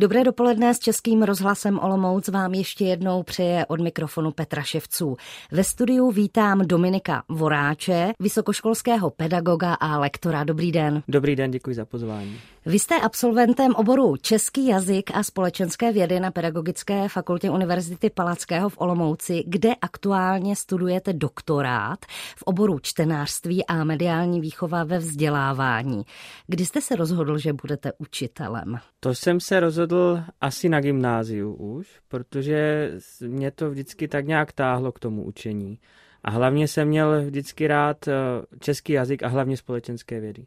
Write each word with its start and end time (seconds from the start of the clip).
Dobré 0.00 0.24
dopoledne 0.24 0.74
s 0.74 0.78
Českým 0.78 1.22
rozhlasem 1.22 1.78
Olomouc 1.78 2.28
vám 2.28 2.54
ještě 2.54 2.84
jednou 2.84 3.22
přeje 3.22 3.66
od 3.66 3.80
mikrofonu 3.80 4.30
Petra 4.30 4.62
Ševců. 4.62 5.16
Ve 5.52 5.64
studiu 5.64 6.10
vítám 6.10 6.66
Dominika 6.66 7.22
Voráče, 7.28 8.12
vysokoškolského 8.20 9.10
pedagoga 9.10 9.74
a 9.74 9.98
lektora. 9.98 10.44
Dobrý 10.44 10.72
den. 10.72 11.02
Dobrý 11.08 11.36
den, 11.36 11.50
děkuji 11.50 11.74
za 11.74 11.84
pozvání. 11.84 12.36
Vy 12.66 12.78
jste 12.78 13.00
absolventem 13.00 13.74
oboru 13.74 14.16
Český 14.16 14.66
jazyk 14.66 15.10
a 15.14 15.22
společenské 15.22 15.92
vědy 15.92 16.20
na 16.20 16.30
Pedagogické 16.30 17.08
fakultě 17.08 17.50
Univerzity 17.50 18.10
Palackého 18.10 18.68
v 18.68 18.80
Olomouci, 18.80 19.44
kde 19.46 19.74
aktuálně 19.82 20.56
studujete 20.56 21.12
doktorát 21.12 21.98
v 22.36 22.42
oboru 22.42 22.78
čtenářství 22.78 23.66
a 23.66 23.84
mediální 23.84 24.40
výchova 24.40 24.84
ve 24.84 24.98
vzdělávání. 24.98 26.02
Kdy 26.46 26.66
jste 26.66 26.80
se 26.80 26.96
rozhodl, 26.96 27.38
že 27.38 27.52
budete 27.52 27.92
učitelem? 27.98 28.78
To 29.00 29.14
jsem 29.14 29.40
se 29.40 29.60
rozhodl 29.60 30.22
asi 30.40 30.68
na 30.68 30.80
gymnáziu 30.80 31.54
už, 31.54 32.00
protože 32.08 32.90
mě 33.20 33.50
to 33.50 33.70
vždycky 33.70 34.08
tak 34.08 34.26
nějak 34.26 34.52
táhlo 34.52 34.92
k 34.92 34.98
tomu 34.98 35.24
učení. 35.24 35.78
A 36.24 36.30
hlavně 36.30 36.68
jsem 36.68 36.88
měl 36.88 37.22
vždycky 37.24 37.66
rád 37.66 38.08
eh, 38.08 38.12
český 38.58 38.92
jazyk 38.92 39.22
a 39.22 39.28
hlavně 39.28 39.56
společenské 39.56 40.20
vědy. 40.20 40.46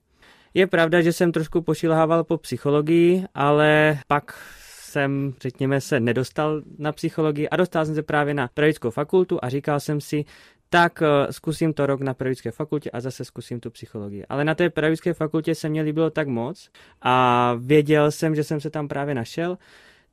Je 0.53 0.67
pravda, 0.67 1.02
že 1.02 1.13
jsem 1.13 1.31
trošku 1.31 1.62
pošilhával 1.62 2.23
po 2.23 2.38
psychologii, 2.38 3.23
ale 3.35 3.99
pak 4.07 4.35
jsem, 4.59 5.34
řekněme 5.41 5.81
se, 5.81 5.99
nedostal 5.99 6.61
na 6.77 6.91
psychologii 6.91 7.49
a 7.49 7.55
dostal 7.55 7.85
jsem 7.85 7.95
se 7.95 8.03
právě 8.03 8.34
na 8.34 8.48
pedagogickou 8.53 8.89
fakultu 8.89 9.39
a 9.41 9.49
říkal 9.49 9.80
jsem 9.80 10.02
si, 10.02 10.25
tak 10.70 11.02
eh, 11.02 11.34
zkusím 11.34 11.73
to 11.73 11.85
rok 11.85 12.02
na 12.02 12.13
pedagogické 12.13 12.52
fakultě 12.52 12.91
a 12.91 12.99
zase 12.99 13.25
zkusím 13.25 13.59
tu 13.59 13.70
psychologii. 13.70 14.25
Ale 14.30 14.45
na 14.45 14.55
té 14.55 14.70
pedagogické 14.70 15.13
fakultě 15.13 15.55
se 15.55 15.70
mě 15.70 15.81
líbilo 15.81 16.09
tak 16.09 16.27
moc 16.27 16.70
a 17.02 17.55
věděl 17.59 18.11
jsem, 18.11 18.35
že 18.35 18.44
jsem 18.44 18.59
se 18.61 18.70
tam 18.70 18.88
právě 18.88 19.16
našel, 19.16 19.58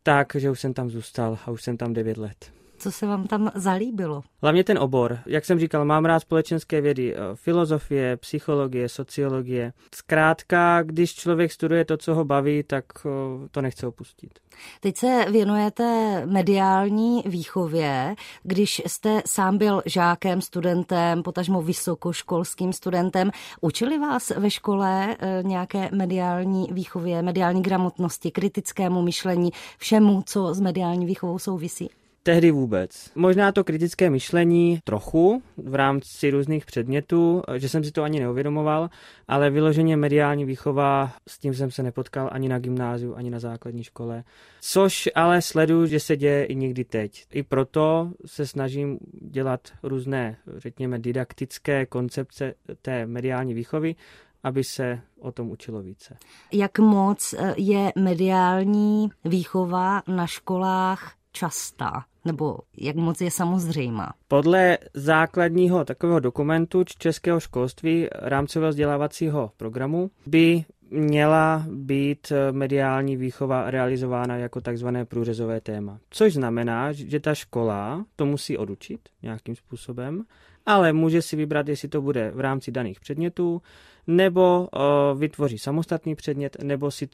tak, 0.03 0.33
že 0.34 0.51
už 0.51 0.61
jsem 0.61 0.75
tam 0.75 0.91
zůstal 0.91 1.39
a 1.47 1.51
už 1.51 1.62
jsem 1.62 1.77
tam 1.77 1.93
9 1.93 2.17
let. 2.17 2.59
Co 2.83 2.91
se 2.91 3.07
vám 3.07 3.27
tam 3.27 3.50
zalíbilo? 3.55 4.23
Hlavně 4.42 4.64
ten 4.64 4.78
obor. 4.78 5.19
Jak 5.27 5.45
jsem 5.45 5.59
říkal, 5.59 5.84
mám 5.84 6.05
rád 6.05 6.20
společenské 6.20 6.81
vědy, 6.81 7.14
eh, 7.14 7.19
filozofie, 7.34 8.17
psychologie, 8.17 8.89
sociologie. 8.89 9.73
Zkrátka, 9.95 10.83
když 10.83 11.14
člověk 11.14 11.53
studuje 11.53 11.84
to, 11.84 11.97
co 11.97 12.14
ho 12.14 12.25
baví, 12.25 12.62
tak 12.62 12.84
eh, 13.06 13.11
to 13.51 13.62
nechce 13.62 13.86
opustit. 13.86 14.39
Teď 14.81 14.97
se 14.97 15.25
věnujete 15.31 16.23
mediální 16.27 17.23
výchově. 17.27 18.14
Když 18.42 18.83
jste 18.86 19.23
sám 19.27 19.58
byl 19.58 19.83
žákem, 19.86 20.41
studentem, 20.41 21.23
potažmo 21.23 21.62
vysokoškolským 21.62 22.73
studentem, 22.73 23.31
učili 23.61 23.98
vás 23.98 24.31
ve 24.31 24.51
škole 24.51 25.17
eh, 25.19 25.42
nějaké 25.42 25.89
mediální 25.92 26.69
výchově, 26.73 27.23
mediální 27.23 27.62
gramotnosti, 27.62 28.31
kritickému 28.31 29.03
myšlení, 29.03 29.51
všemu, 29.78 30.23
co 30.27 30.55
s 30.55 30.61
mediální 30.61 31.06
výchovou 31.06 31.39
souvisí? 31.39 31.91
Tehdy 32.23 32.51
vůbec. 32.51 33.11
Možná 33.15 33.53
to 33.53 33.65
kritické 33.65 34.11
myšlení 34.11 34.79
trochu 34.85 35.43
v 35.57 35.75
rámci 35.75 36.31
různých 36.31 36.67
předmětů, 36.67 37.43
že 37.57 37.69
jsem 37.69 37.85
si 37.85 37.93
to 37.93 38.03
ani 38.03 38.21
neuvědomoval, 38.21 38.91
ale 39.29 39.51
vyloženě 39.51 39.97
mediální 39.97 40.45
výchova, 40.45 41.13
s 41.29 41.39
tím 41.39 41.55
jsem 41.55 41.71
se 41.71 41.83
nepotkal 41.83 42.29
ani 42.33 42.48
na 42.48 42.59
gymnáziu, 42.59 43.15
ani 43.15 43.31
na 43.31 43.39
základní 43.39 43.85
škole. 43.85 44.25
Což 44.61 45.09
ale 45.15 45.43
sleduju, 45.43 45.87
že 45.87 46.01
se 46.01 46.17
děje 46.17 46.45
i 46.45 46.55
někdy 46.55 46.85
teď. 46.85 47.25
I 47.33 47.43
proto 47.43 48.13
se 48.27 48.47
snažím 48.47 48.98
dělat 49.23 49.61
různé, 49.83 50.37
řekněme, 50.57 50.98
didaktické 50.98 51.87
koncepce 51.87 52.55
té 52.83 53.07
mediální 53.07 53.55
výchovy, 53.55 53.95
aby 54.43 54.65
se 54.65 55.01
o 55.21 55.33
tom 55.33 55.51
učilo 55.51 55.83
více. 55.83 56.17
Jak 56.53 56.79
moc 56.79 57.35
je 57.57 57.93
mediální 57.97 59.09
výchova 59.25 60.03
na 60.07 60.27
školách 60.27 61.13
častá? 61.33 62.05
Nebo 62.25 62.59
jak 62.77 62.97
moc 62.97 63.20
je 63.20 63.31
samozřejmá? 63.31 64.12
Podle 64.28 64.78
základního 64.95 65.84
takového 65.84 66.20
dokumentu 66.20 66.84
českého 66.84 67.41
školství 67.41 68.08
rámcového 68.13 68.70
vzdělávacího 68.70 69.52
programu 69.57 70.11
by 70.27 70.64
měla 70.91 71.64
být 71.70 72.33
mediální 72.51 73.17
výchova 73.17 73.70
realizována 73.70 74.36
jako 74.36 74.61
takzvané 74.61 75.05
průřezové 75.05 75.61
téma. 75.61 75.98
Což 76.11 76.35
znamená, 76.35 76.92
že 76.92 77.20
ta 77.20 77.35
škola 77.35 78.05
to 78.17 78.27
musí 78.27 78.58
odučit 78.58 79.01
nějakým 79.23 79.57
způsobem, 79.57 80.24
ale 80.67 80.93
může 80.93 81.23
si 81.23 81.37
vybrat, 81.37 81.69
jestli 81.69 81.89
to 81.89 82.03
bude 82.03 82.31
v 82.31 82.41
rámci 82.41 82.71
daných 82.71 83.01
předmětů, 83.01 83.63
nebo 84.07 84.69
uh, 84.73 85.21
vytvoří 85.21 85.59
samostatný 85.59 86.15
předmět, 86.15 86.57
nebo 86.63 86.91
si, 86.91 87.09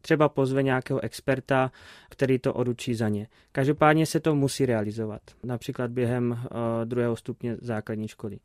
třeba 0.00 0.28
pozve 0.28 0.62
nějakého 0.62 1.00
experta, 1.00 1.72
který 2.08 2.38
to 2.38 2.54
odučí 2.54 2.94
za 2.94 3.08
ně. 3.08 3.26
Každopádně 3.52 4.06
se 4.06 4.20
to 4.20 4.34
musí 4.34 4.66
realizovat, 4.66 5.22
například 5.44 5.90
během 5.90 6.30
uh, 6.30 6.38
druhého 6.84 7.16
stupně 7.16 7.56
základní 7.60 8.08
školy. 8.08 8.38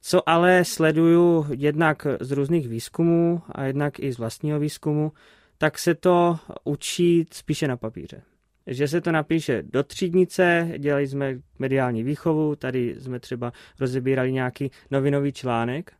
Co 0.00 0.28
ale 0.28 0.64
sleduju 0.64 1.46
jednak 1.50 2.06
z 2.20 2.30
různých 2.30 2.68
výzkumů 2.68 3.42
a 3.52 3.64
jednak 3.64 4.00
i 4.00 4.12
z 4.12 4.18
vlastního 4.18 4.58
výzkumu, 4.58 5.12
tak 5.58 5.78
se 5.78 5.94
to 5.94 6.38
učí 6.64 7.26
spíše 7.32 7.68
na 7.68 7.76
papíře 7.76 8.22
že 8.66 8.88
se 8.88 9.00
to 9.00 9.12
napíše 9.12 9.62
do 9.62 9.82
třídnice, 9.82 10.72
dělali 10.78 11.08
jsme 11.08 11.38
mediální 11.58 12.02
výchovu, 12.02 12.56
tady 12.56 12.96
jsme 12.98 13.20
třeba 13.20 13.52
rozebírali 13.80 14.32
nějaký 14.32 14.70
novinový 14.90 15.32
článek 15.32 15.92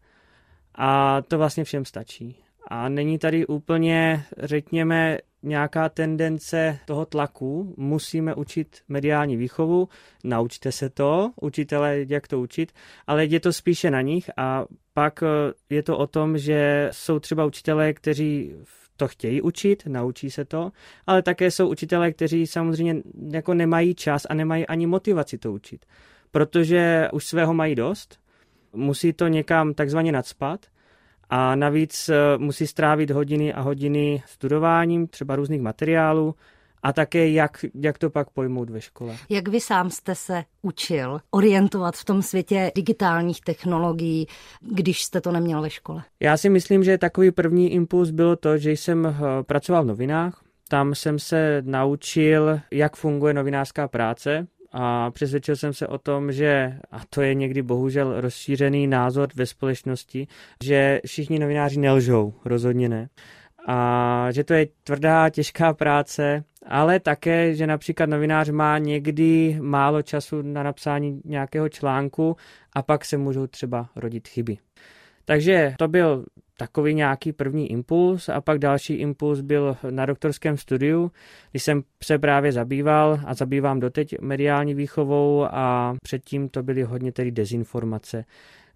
a 0.74 1.22
to 1.22 1.38
vlastně 1.38 1.64
všem 1.64 1.84
stačí. 1.84 2.36
A 2.68 2.88
není 2.88 3.18
tady 3.18 3.46
úplně, 3.46 4.24
řekněme, 4.38 5.18
nějaká 5.42 5.88
tendence 5.88 6.78
toho 6.84 7.06
tlaku, 7.06 7.74
musíme 7.76 8.34
učit 8.34 8.82
mediální 8.88 9.36
výchovu, 9.36 9.88
naučte 10.24 10.72
se 10.72 10.90
to, 10.90 11.32
učitelé, 11.40 11.96
jak 12.08 12.28
to 12.28 12.40
učit, 12.40 12.72
ale 13.06 13.24
je 13.24 13.40
to 13.40 13.52
spíše 13.52 13.90
na 13.90 14.00
nich 14.00 14.30
a 14.36 14.64
pak 14.94 15.22
eh, 15.22 15.26
je 15.70 15.82
to 15.82 15.98
o 15.98 16.06
tom, 16.06 16.38
že 16.38 16.88
jsou 16.92 17.18
třeba 17.18 17.44
učitelé, 17.44 17.92
kteří 17.92 18.52
to 18.96 19.08
chtějí 19.08 19.42
učit, 19.42 19.82
naučí 19.86 20.30
se 20.30 20.44
to, 20.44 20.72
ale 21.06 21.22
také 21.22 21.50
jsou 21.50 21.68
učitelé, 21.68 22.12
kteří 22.12 22.46
samozřejmě 22.46 23.02
jako 23.32 23.54
nemají 23.54 23.94
čas 23.94 24.26
a 24.30 24.34
nemají 24.34 24.66
ani 24.66 24.86
motivaci 24.86 25.38
to 25.38 25.52
učit, 25.52 25.86
protože 26.30 27.08
už 27.12 27.26
svého 27.26 27.54
mají 27.54 27.74
dost, 27.74 28.18
musí 28.72 29.12
to 29.12 29.28
někam 29.28 29.74
takzvaně 29.74 30.12
nadspat 30.12 30.66
a 31.30 31.54
navíc 31.56 32.08
eh, 32.08 32.38
musí 32.38 32.66
strávit 32.66 33.10
hodiny 33.10 33.52
a 33.52 33.60
hodiny 33.60 34.22
studováním 34.26 35.06
třeba 35.06 35.36
různých 35.36 35.60
materiálů 35.60 36.34
a 36.86 36.92
také 36.92 37.30
jak, 37.30 37.64
jak 37.74 37.98
to 37.98 38.10
pak 38.10 38.30
pojmout 38.30 38.70
ve 38.70 38.80
škole. 38.80 39.16
Jak 39.28 39.48
vy 39.48 39.60
sám 39.60 39.90
jste 39.90 40.14
se 40.14 40.44
učil 40.62 41.20
orientovat 41.30 41.96
v 41.96 42.04
tom 42.04 42.22
světě 42.22 42.72
digitálních 42.74 43.40
technologií, 43.40 44.26
když 44.60 45.02
jste 45.02 45.20
to 45.20 45.32
neměl 45.32 45.62
ve 45.62 45.70
škole? 45.70 46.02
Já 46.20 46.36
si 46.36 46.48
myslím, 46.48 46.84
že 46.84 46.98
takový 46.98 47.30
první 47.30 47.72
impuls 47.72 48.10
bylo 48.10 48.36
to, 48.36 48.58
že 48.58 48.72
jsem 48.72 49.06
eh, 49.06 49.42
pracoval 49.42 49.84
v 49.84 49.86
novinách, 49.86 50.42
tam 50.68 50.94
jsem 50.94 51.18
se 51.18 51.62
naučil, 51.66 52.60
jak 52.70 52.96
funguje 52.96 53.34
novinářská 53.34 53.88
práce, 53.88 54.46
a 54.72 55.10
přesvědčil 55.10 55.56
jsem 55.56 55.72
se 55.72 55.86
o 55.86 55.98
tom, 55.98 56.32
že, 56.32 56.78
a 56.90 57.00
to 57.10 57.22
je 57.22 57.34
někdy 57.34 57.62
bohužel 57.62 58.20
rozšířený 58.20 58.86
názor 58.86 59.28
ve 59.34 59.46
společnosti, 59.46 60.26
že 60.64 61.00
všichni 61.06 61.38
novináři 61.38 61.80
nelžou, 61.80 62.34
rozhodně 62.44 62.88
ne. 62.88 63.08
A 63.66 64.28
že 64.30 64.44
to 64.44 64.54
je 64.54 64.66
tvrdá, 64.84 65.28
těžká 65.28 65.74
práce, 65.74 66.44
ale 66.66 67.00
také, 67.00 67.54
že 67.54 67.66
například 67.66 68.08
novinář 68.08 68.48
má 68.50 68.78
někdy 68.78 69.58
málo 69.60 70.02
času 70.02 70.42
na 70.42 70.62
napsání 70.62 71.20
nějakého 71.24 71.68
článku 71.68 72.36
a 72.72 72.82
pak 72.82 73.04
se 73.04 73.16
můžou 73.16 73.46
třeba 73.46 73.88
rodit 73.96 74.28
chyby. 74.28 74.58
Takže 75.24 75.74
to 75.78 75.88
byl 75.88 76.24
takový 76.58 76.94
nějaký 76.94 77.32
první 77.32 77.70
impuls 77.70 78.28
a 78.28 78.40
pak 78.40 78.58
další 78.58 78.94
impuls 78.94 79.40
byl 79.40 79.76
na 79.90 80.06
doktorském 80.06 80.56
studiu, 80.56 81.10
když 81.50 81.62
jsem 81.62 81.82
se 82.04 82.18
právě 82.18 82.52
zabýval 82.52 83.20
a 83.26 83.34
zabývám 83.34 83.80
doteď 83.80 84.20
mediální 84.20 84.74
výchovou 84.74 85.44
a 85.50 85.94
předtím 86.02 86.48
to 86.48 86.62
byly 86.62 86.82
hodně 86.82 87.12
tedy 87.12 87.30
dezinformace 87.30 88.24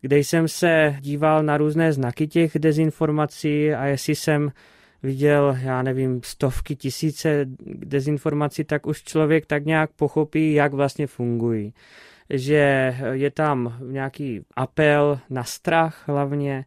kde 0.01 0.19
jsem 0.19 0.49
se 0.49 0.97
díval 1.01 1.43
na 1.43 1.57
různé 1.57 1.93
znaky 1.93 2.27
těch 2.27 2.59
dezinformací 2.59 3.73
a 3.73 3.87
jestli 3.87 4.15
jsem 4.15 4.51
viděl, 5.03 5.57
já 5.63 5.83
nevím, 5.83 6.21
stovky, 6.25 6.77
tisíce 6.77 7.47
dezinformací, 7.65 8.65
tak 8.65 8.87
už 8.87 9.03
člověk 9.03 9.47
tak 9.47 9.65
nějak 9.65 9.91
pochopí, 9.93 10.53
jak 10.53 10.73
vlastně 10.73 11.07
fungují. 11.07 11.75
Že 12.31 12.97
je 13.13 13.31
tam 13.31 13.77
nějaký 13.87 14.41
apel 14.57 15.21
na 15.31 15.45
strach 15.45 16.05
hlavně, 16.07 16.65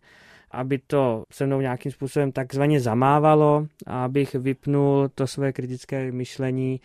aby 0.52 0.80
to 0.88 1.24
se 1.32 1.46
mnou 1.46 1.62
nějakým 1.62 1.92
způsobem 1.92 2.32
takzvaně 2.32 2.80
zamávalo 2.80 3.68
abych 3.86 4.36
vypnul 4.36 5.10
to 5.16 5.28
své 5.28 5.54
kritické 5.54 6.12
myšlení 6.12 6.82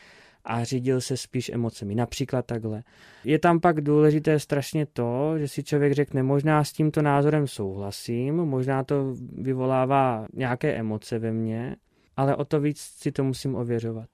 a 0.49 0.65
řídil 0.65 1.01
se 1.01 1.17
spíš 1.17 1.51
emocemi. 1.55 1.95
Například 1.95 2.47
takhle. 2.47 2.83
Je 3.25 3.39
tam 3.39 3.61
pak 3.61 3.81
důležité 3.81 4.39
strašně 4.39 4.87
to, 4.87 5.39
že 5.39 5.49
si 5.49 5.65
člověk 5.65 5.93
řekne, 5.93 6.23
možná 6.23 6.65
s 6.65 6.73
tímto 6.73 7.03
názorem 7.03 7.47
souhlasím, 7.47 8.37
možná 8.37 8.85
to 8.85 9.15
vyvolává 9.33 10.27
nějaké 10.33 10.75
emoce 10.75 11.19
ve 11.19 11.33
mně, 11.33 11.77
ale 12.17 12.37
o 12.37 12.45
to 12.45 12.61
víc 12.61 12.79
si 12.81 13.13
to 13.13 13.25
musím 13.25 13.55
ověřovat. 13.55 14.09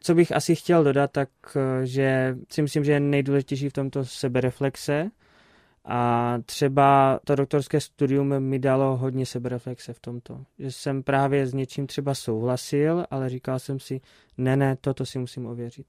Co 0.00 0.14
bych 0.14 0.32
asi 0.32 0.54
chtěl 0.54 0.84
dodat, 0.84 1.10
tak 1.12 1.28
že 1.84 2.36
si 2.52 2.62
myslím, 2.62 2.84
že 2.84 2.92
je 2.92 3.00
nejdůležitější 3.00 3.68
v 3.68 3.72
tomto 3.72 4.04
sebereflexe, 4.04 5.10
a 5.84 6.34
třeba 6.46 7.20
to 7.24 7.34
doktorské 7.34 7.80
studium 7.80 8.40
mi 8.40 8.58
dalo 8.58 8.96
hodně 8.96 9.26
sebereflexe 9.26 9.92
v 9.92 10.00
tomto. 10.00 10.44
Že 10.58 10.72
jsem 10.72 11.02
právě 11.02 11.46
s 11.46 11.54
něčím 11.54 11.86
třeba 11.86 12.14
souhlasil, 12.14 13.04
ale 13.10 13.28
říkal 13.28 13.58
jsem 13.58 13.80
si, 13.80 14.00
ne, 14.38 14.56
ne, 14.56 14.76
toto 14.76 15.06
si 15.06 15.18
musím 15.18 15.46
ověřit. 15.46 15.86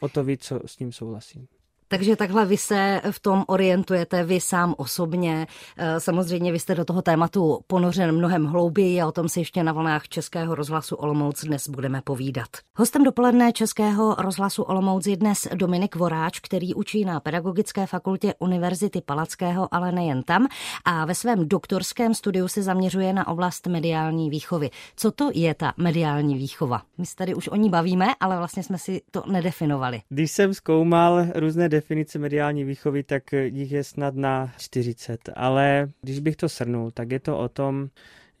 O 0.00 0.08
to 0.08 0.24
víc, 0.24 0.44
co 0.44 0.60
s 0.66 0.76
tím 0.76 0.92
souhlasím. 0.92 1.46
Takže 1.94 2.16
takhle 2.16 2.46
vy 2.46 2.56
se 2.56 3.00
v 3.10 3.20
tom 3.20 3.44
orientujete, 3.46 4.24
vy 4.24 4.40
sám 4.40 4.74
osobně. 4.76 5.46
Eh, 5.76 6.00
samozřejmě 6.00 6.52
vy 6.52 6.58
jste 6.58 6.74
do 6.74 6.84
toho 6.84 7.02
tématu 7.02 7.60
ponořen 7.66 8.12
mnohem 8.16 8.44
hlouběji 8.44 9.00
a 9.00 9.06
o 9.06 9.12
tom 9.12 9.28
si 9.28 9.40
ještě 9.40 9.62
na 9.62 9.72
vlnách 9.72 10.08
Českého 10.08 10.54
rozhlasu 10.54 10.96
Olomouc 10.96 11.44
dnes 11.44 11.68
budeme 11.68 12.00
povídat. 12.04 12.48
Hostem 12.76 13.04
dopoledne 13.04 13.52
Českého 13.52 14.14
rozhlasu 14.18 14.62
Olomouc 14.62 15.06
je 15.06 15.16
dnes 15.16 15.48
Dominik 15.54 15.96
Voráč, 15.96 16.40
který 16.40 16.74
učí 16.74 17.04
na 17.04 17.20
Pedagogické 17.20 17.86
fakultě 17.86 18.34
Univerzity 18.38 19.00
Palackého, 19.00 19.68
ale 19.74 19.92
nejen 19.92 20.22
tam, 20.22 20.46
a 20.84 21.04
ve 21.04 21.14
svém 21.14 21.48
doktorském 21.48 22.14
studiu 22.14 22.48
se 22.48 22.62
zaměřuje 22.62 23.12
na 23.12 23.28
oblast 23.28 23.66
mediální 23.66 24.30
výchovy. 24.30 24.70
Co 24.96 25.10
to 25.10 25.30
je 25.34 25.54
ta 25.54 25.72
mediální 25.76 26.34
výchova? 26.34 26.82
My 26.98 27.06
se 27.06 27.16
tady 27.16 27.34
už 27.34 27.48
o 27.48 27.56
ní 27.56 27.70
bavíme, 27.70 28.06
ale 28.20 28.36
vlastně 28.36 28.62
jsme 28.62 28.78
si 28.78 29.00
to 29.10 29.22
nedefinovali. 29.26 30.00
Když 30.08 30.30
jsem 30.30 30.54
zkoumal 30.54 31.26
různé 31.34 31.68
definice 31.68 31.83
mediální 32.18 32.64
výchovy, 32.64 33.02
tak 33.02 33.32
jich 33.32 33.72
je 33.72 33.84
snad 33.84 34.14
na 34.14 34.52
40. 34.58 35.20
Ale 35.34 35.88
když 36.02 36.20
bych 36.20 36.36
to 36.36 36.48
srnul, 36.48 36.90
tak 36.90 37.10
je 37.10 37.20
to 37.20 37.38
o 37.38 37.48
tom, 37.48 37.88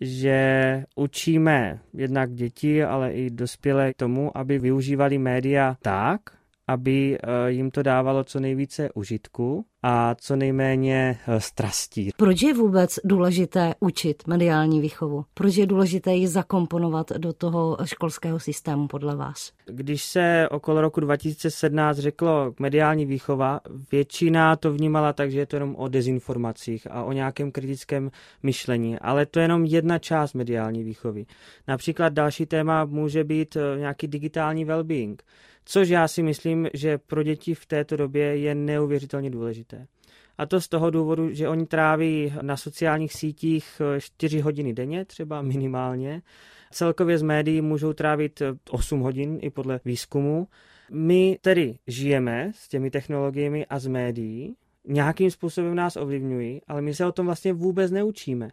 že 0.00 0.84
učíme 0.96 1.80
jednak 1.94 2.32
děti, 2.32 2.84
ale 2.84 3.12
i 3.12 3.30
dospělé 3.30 3.92
k 3.92 3.96
tomu, 3.96 4.36
aby 4.36 4.58
využívali 4.58 5.18
média 5.18 5.76
tak, 5.82 6.20
aby 6.68 7.18
eh, 7.22 7.50
jim 7.50 7.70
to 7.70 7.82
dávalo 7.82 8.24
co 8.24 8.40
nejvíce 8.40 8.88
užitku 8.94 9.64
a 9.82 10.14
co 10.14 10.36
nejméně 10.36 11.18
eh, 11.26 11.40
strastí. 11.40 12.10
Proč 12.16 12.42
je 12.42 12.54
vůbec 12.54 12.98
důležité 13.04 13.74
učit 13.80 14.26
mediální 14.26 14.80
výchovu? 14.80 15.24
Proč 15.34 15.56
je 15.56 15.66
důležité 15.66 16.14
ji 16.14 16.28
zakomponovat 16.28 17.12
do 17.12 17.32
toho 17.32 17.76
školského 17.84 18.40
systému 18.40 18.88
podle 18.88 19.16
vás? 19.16 19.52
Když 19.66 20.02
se 20.04 20.48
okolo 20.50 20.80
roku 20.80 21.00
2017 21.00 21.98
řeklo 21.98 22.54
mediální 22.60 23.06
výchova, 23.06 23.60
většina 23.92 24.56
to 24.56 24.72
vnímala 24.72 25.12
tak, 25.12 25.30
že 25.30 25.38
je 25.38 25.46
to 25.46 25.56
jenom 25.56 25.76
o 25.76 25.88
dezinformacích 25.88 26.86
a 26.90 27.02
o 27.02 27.12
nějakém 27.12 27.52
kritickém 27.52 28.10
myšlení, 28.42 28.98
ale 28.98 29.26
to 29.26 29.38
je 29.38 29.44
jenom 29.44 29.64
jedna 29.64 29.98
část 29.98 30.34
mediální 30.34 30.84
výchovy. 30.84 31.26
Například 31.68 32.12
další 32.12 32.46
téma 32.46 32.84
může 32.84 33.24
být 33.24 33.56
eh, 33.56 33.78
nějaký 33.78 34.06
digitální 34.06 34.66
well-being 34.66 35.16
což 35.64 35.88
já 35.88 36.08
si 36.08 36.22
myslím, 36.22 36.68
že 36.74 36.98
pro 36.98 37.22
děti 37.22 37.54
v 37.54 37.66
této 37.66 37.96
době 37.96 38.36
je 38.36 38.54
neuvěřitelně 38.54 39.30
důležité. 39.30 39.86
A 40.38 40.46
to 40.46 40.60
z 40.60 40.68
toho 40.68 40.90
důvodu, 40.90 41.30
že 41.30 41.48
oni 41.48 41.66
tráví 41.66 42.32
na 42.42 42.56
sociálních 42.56 43.12
sítích 43.12 43.82
4 43.98 44.40
hodiny 44.40 44.72
denně, 44.72 45.04
třeba 45.04 45.42
minimálně. 45.42 46.22
Celkově 46.70 47.18
z 47.18 47.22
médií 47.22 47.60
můžou 47.60 47.92
trávit 47.92 48.42
8 48.70 49.00
hodin 49.00 49.38
i 49.42 49.50
podle 49.50 49.80
výzkumu. 49.84 50.48
My 50.90 51.38
tedy 51.40 51.78
žijeme 51.86 52.50
s 52.54 52.68
těmi 52.68 52.90
technologiemi 52.90 53.66
a 53.66 53.78
z 53.78 53.86
médií, 53.86 54.56
nějakým 54.88 55.30
způsobem 55.30 55.74
nás 55.74 55.96
ovlivňují, 55.96 56.60
ale 56.68 56.82
my 56.82 56.94
se 56.94 57.06
o 57.06 57.12
tom 57.12 57.26
vlastně 57.26 57.52
vůbec 57.52 57.90
neučíme. 57.90 58.50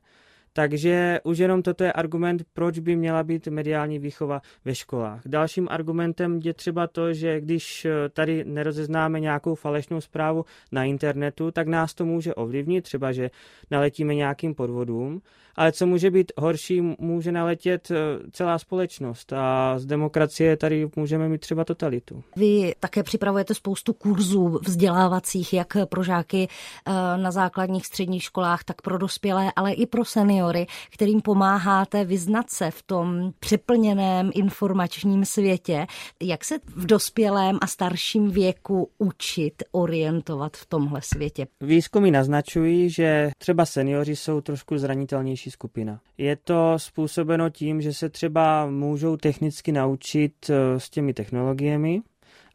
Takže 0.53 1.19
už 1.24 1.38
jenom 1.38 1.62
toto 1.62 1.83
je 1.83 1.94
argument, 1.94 2.44
proč 2.53 2.80
by 2.80 2.95
měla 2.95 3.24
být 3.24 3.48
mediální 3.48 4.00
výchova 4.00 4.42
ve 4.65 4.75
školách. 4.75 5.21
Dalším 5.25 5.68
argumentem 5.71 6.39
je 6.44 6.53
třeba 6.53 6.88
to, 6.88 7.13
že 7.13 7.42
když 7.42 7.86
eh, 7.86 8.09
tady 8.09 8.45
nerozeznáme 8.45 9.19
nějakou 9.19 9.56
falešnou 9.56 10.01
zprávu 10.01 10.45
na 10.71 10.83
internetu, 10.83 11.51
tak 11.51 11.68
nás 11.68 11.94
to 11.94 12.06
může 12.06 12.36
ovlivnit, 12.36 12.83
třeba 12.83 13.12
že 13.12 13.30
naletíme 13.71 14.15
nějakým 14.15 14.56
podvodům, 14.56 15.21
ale 15.56 15.71
co 15.71 15.86
může 15.86 16.12
být 16.12 16.31
horší, 16.38 16.81
může 17.00 17.31
naletět 17.31 17.92
eh, 17.92 17.95
celá 18.31 18.59
společnost 18.59 19.33
a 19.33 19.80
z 19.80 19.86
demokracie 19.86 20.57
tady 20.57 20.89
můžeme 20.95 21.30
mít 21.30 21.42
třeba 21.42 21.65
totalitu. 21.65 22.24
Vy 22.36 22.74
také 22.80 23.03
připravujete 23.03 23.53
spoustu 23.53 23.94
kurzů 23.94 24.59
vzdělávacích, 24.65 25.53
jak 25.53 25.77
pro 25.89 26.03
žáky 26.03 26.48
eh, 26.48 26.92
na 27.18 27.31
základních 27.31 27.86
středních 27.86 28.24
školách, 28.24 28.63
tak 28.63 28.81
pro 28.81 28.98
dospělé, 28.98 29.51
ale 29.56 29.74
i 29.74 29.86
pro 29.86 30.06
seniory, 30.06 30.40
kterým 30.89 31.21
pomáháte 31.21 32.05
vyznat 32.05 32.49
se 32.49 32.71
v 32.71 32.83
tom 32.83 33.31
přeplněném 33.39 34.31
informačním 34.33 35.25
světě. 35.25 35.88
Jak 36.21 36.45
se 36.45 36.59
v 36.75 36.85
dospělém 36.85 37.57
a 37.61 37.67
starším 37.67 38.31
věku 38.31 38.89
učit 38.97 39.63
orientovat 39.71 40.57
v 40.57 40.65
tomhle 40.65 41.01
světě? 41.01 41.47
Výzkumy 41.61 42.11
naznačují, 42.11 42.89
že 42.89 43.31
třeba 43.38 43.65
seniori 43.65 44.15
jsou 44.15 44.41
trošku 44.41 44.77
zranitelnější 44.77 45.51
skupina. 45.51 45.99
Je 46.17 46.35
to 46.35 46.73
způsobeno 46.77 47.49
tím, 47.49 47.81
že 47.81 47.93
se 47.93 48.09
třeba 48.09 48.65
můžou 48.65 49.17
technicky 49.17 49.71
naučit 49.71 50.49
eh, 50.49 50.79
s 50.79 50.89
těmi 50.89 51.13
technologiemi, 51.13 52.01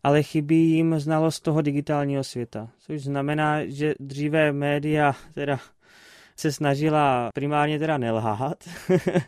ale 0.03 0.23
chybí 0.23 0.71
jim 0.71 1.01
znalost 1.01 1.41
toho 1.41 1.63
digitálního 1.63 2.25
světa. 2.25 2.69
Což 2.79 3.03
znamená, 3.03 3.67
že 3.67 3.95
dříve 4.01 4.53
média 4.53 5.13
teda 5.35 5.59
se 6.37 6.53
snažila 6.53 7.31
primárně 7.35 7.79
teda 7.79 7.99
nelhát, 7.99 8.65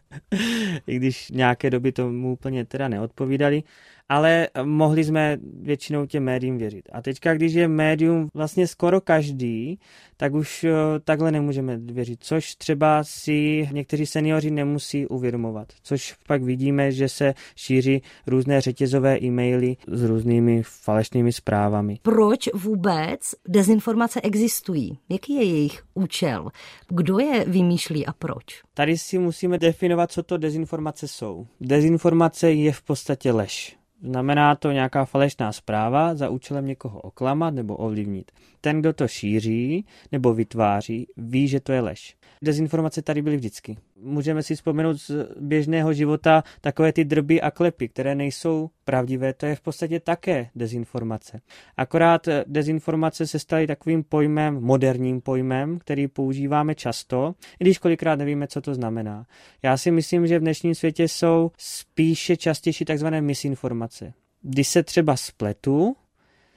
i 0.86 0.96
když 0.96 1.30
nějaké 1.30 1.70
doby 1.70 1.92
tomu 1.92 2.32
úplně 2.32 2.64
teda 2.64 2.88
neodpovídali, 2.88 3.62
ale 4.08 4.48
mohli 4.64 5.04
jsme 5.04 5.38
většinou 5.62 6.06
těm 6.06 6.24
médiím 6.24 6.58
věřit. 6.58 6.82
A 6.92 7.02
teďka, 7.02 7.34
když 7.34 7.52
je 7.52 7.68
médium 7.68 8.28
vlastně 8.34 8.66
skoro 8.66 9.00
každý, 9.00 9.78
tak 10.16 10.34
už 10.34 10.64
eh, 10.64 10.72
takhle 11.04 11.32
nemůžeme 11.32 11.76
věřit, 11.76 12.18
což 12.22 12.54
třeba 12.54 13.04
si 13.04 13.68
někteří 13.72 14.06
seniori 14.06 14.50
nemusí 14.50 15.06
uvědomovat, 15.06 15.68
což 15.82 16.14
pak 16.26 16.42
vidíme, 16.42 16.92
že 16.92 17.08
se 17.08 17.34
šíří 17.56 18.02
různé 18.26 18.60
řetězové 18.60 19.18
e-maily 19.22 19.76
s 19.88 20.02
různými 20.02 20.62
falešnými 20.62 21.32
zprávami. 21.32 21.98
Proč 22.02 22.48
vůbec 22.54 23.20
dezinformace 23.48 24.20
existují? 24.20 24.98
Jaký 25.08 25.34
je 25.34 25.44
jejich 25.44 25.82
účel? 25.94 26.48
Kdo 26.88 27.18
je 27.18 27.44
vymýšlí 27.44 28.06
a 28.06 28.12
proč? 28.12 28.44
Tady 28.74 28.98
si 28.98 29.18
musíme 29.18 29.58
definovat, 29.58 30.12
co 30.12 30.22
to 30.22 30.36
dezinformace 30.36 31.08
jsou. 31.08 31.46
Dezinformace 31.60 32.52
je 32.52 32.72
v 32.72 32.82
podstatě 32.82 33.32
lež. 33.32 33.77
Znamená 34.02 34.56
to 34.56 34.72
nějaká 34.72 35.04
falešná 35.04 35.52
zpráva 35.52 36.14
za 36.14 36.28
účelem 36.28 36.66
někoho 36.66 37.00
oklamat 37.00 37.54
nebo 37.54 37.76
ovlivnit. 37.76 38.30
Ten, 38.60 38.80
kdo 38.80 38.92
to 38.92 39.08
šíří 39.08 39.86
nebo 40.12 40.34
vytváří, 40.34 41.06
ví, 41.16 41.48
že 41.48 41.60
to 41.60 41.72
je 41.72 41.80
lež. 41.80 42.16
Dezinformace 42.42 43.02
tady 43.02 43.22
byly 43.22 43.36
vždycky. 43.36 43.76
Můžeme 44.02 44.42
si 44.42 44.54
vzpomenout 44.54 44.94
z 44.94 45.10
běžného 45.40 45.92
života 45.92 46.44
takové 46.60 46.92
ty 46.92 47.04
drby 47.04 47.40
a 47.40 47.50
klepy, 47.50 47.88
které 47.88 48.14
nejsou 48.14 48.70
pravdivé, 48.84 49.32
to 49.32 49.46
je 49.46 49.54
v 49.54 49.60
podstatě 49.60 50.00
také 50.00 50.50
dezinformace. 50.54 51.40
Akorát 51.76 52.28
dezinformace 52.46 53.26
se 53.26 53.38
staly 53.38 53.66
takovým 53.66 54.04
pojmem, 54.04 54.54
moderním 54.54 55.20
pojmem, 55.20 55.78
který 55.78 56.08
používáme 56.08 56.74
často, 56.74 57.34
i 57.60 57.64
když 57.64 57.78
kolikrát 57.78 58.16
nevíme, 58.16 58.46
co 58.46 58.60
to 58.60 58.74
znamená. 58.74 59.26
Já 59.62 59.76
si 59.76 59.90
myslím, 59.90 60.26
že 60.26 60.38
v 60.38 60.42
dnešním 60.42 60.74
světě 60.74 61.08
jsou 61.08 61.50
spíše 61.58 62.36
častější 62.36 62.84
takzvané 62.84 63.20
misinformace. 63.20 64.12
Když 64.42 64.68
se 64.68 64.82
třeba 64.82 65.16
spletu, 65.16 65.96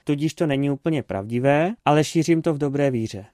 tudíž 0.04 0.34
to 0.34 0.46
není 0.46 0.70
úplně 0.70 1.02
pravdivé, 1.02 1.72
ale 1.84 2.04
šířím 2.04 2.42
to 2.42 2.54
v 2.54 2.58
dobré 2.58 2.90
víře. 2.90 3.24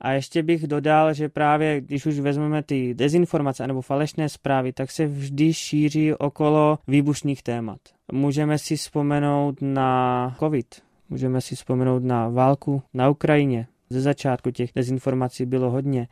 A 0.00 0.12
ještě 0.12 0.42
bych 0.42 0.66
dodal, 0.66 1.14
že 1.14 1.28
právě 1.28 1.80
když 1.80 2.06
už 2.06 2.18
vezmeme 2.18 2.62
ty 2.62 2.94
dezinformace 2.94 3.66
nebo 3.66 3.82
falešné 3.82 4.28
zprávy, 4.28 4.72
tak 4.72 4.90
se 4.90 5.06
vždy 5.06 5.54
šíří 5.54 6.14
okolo 6.14 6.78
výbušných 6.88 7.42
témat. 7.42 7.80
Můžeme 8.12 8.58
si 8.58 8.76
vzpomenout 8.76 9.58
na 9.60 10.36
COVID, 10.38 10.82
můžeme 11.08 11.40
si 11.40 11.56
vzpomenout 11.56 12.04
na 12.04 12.28
válku 12.28 12.82
na 12.94 13.08
Ukrajině. 13.08 13.66
Ze 13.90 14.00
začátku 14.00 14.50
těch 14.50 14.70
dezinformací 14.74 15.46
bylo 15.46 15.70
hodně. 15.70 16.08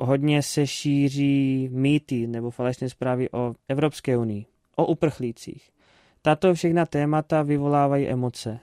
Hodně 0.00 0.42
se 0.42 0.66
šíří 0.66 1.68
mýty 1.72 2.26
nebo 2.26 2.50
falešné 2.50 2.88
zprávy 2.88 3.30
o 3.30 3.54
Evropské 3.68 4.16
unii, 4.16 4.46
o 4.76 4.86
uprchlících. 4.86 5.70
Tato 6.22 6.54
všechna 6.54 6.86
témata 6.86 7.42
vyvolávají 7.42 8.08
emoce 8.08 8.58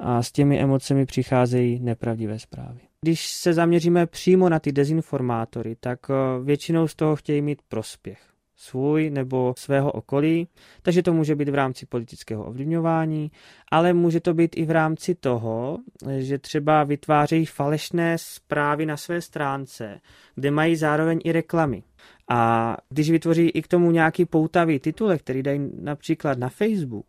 a 0.00 0.22
s 0.22 0.32
těmi 0.32 0.60
emocemi 0.60 1.06
přicházejí 1.06 1.80
nepravdivé 1.80 2.38
zprávy. 2.38 2.80
Když 3.04 3.30
se 3.30 3.52
zaměříme 3.52 4.06
přímo 4.06 4.48
na 4.48 4.58
ty 4.58 4.72
dezinformátory, 4.72 5.76
tak 5.80 6.00
eh, 6.10 6.44
většinou 6.44 6.88
z 6.88 6.94
toho 6.94 7.16
chtějí 7.16 7.42
mít 7.42 7.62
prospěch 7.68 8.32
svůj 8.56 9.10
nebo 9.10 9.54
svého 9.58 9.92
okolí, 9.92 10.48
takže 10.82 11.02
to 11.02 11.12
může 11.12 11.34
být 11.34 11.48
v 11.48 11.54
rámci 11.54 11.86
politického 11.86 12.44
ovlivňování, 12.44 13.30
ale 13.70 13.92
může 13.92 14.20
to 14.20 14.34
být 14.34 14.56
i 14.56 14.64
v 14.64 14.70
rámci 14.70 15.14
toho, 15.14 15.78
že 16.18 16.38
třeba 16.38 16.84
vytvářejí 16.84 17.46
falešné 17.46 18.18
zprávy 18.18 18.86
na 18.86 18.96
své 18.96 19.20
stránce, 19.20 20.00
kde 20.34 20.50
mají 20.50 20.76
zároveň 20.76 21.20
i 21.24 21.32
reklamy. 21.32 21.82
A 22.30 22.76
když 22.88 23.10
vytvoří 23.10 23.48
i 23.48 23.62
k 23.62 23.68
tomu 23.68 23.90
nějaký 23.90 24.24
poutavý 24.24 24.78
titulek, 24.78 25.20
který 25.20 25.42
dají 25.42 25.70
například 25.80 26.38
na 26.38 26.48
Facebook, 26.48 27.06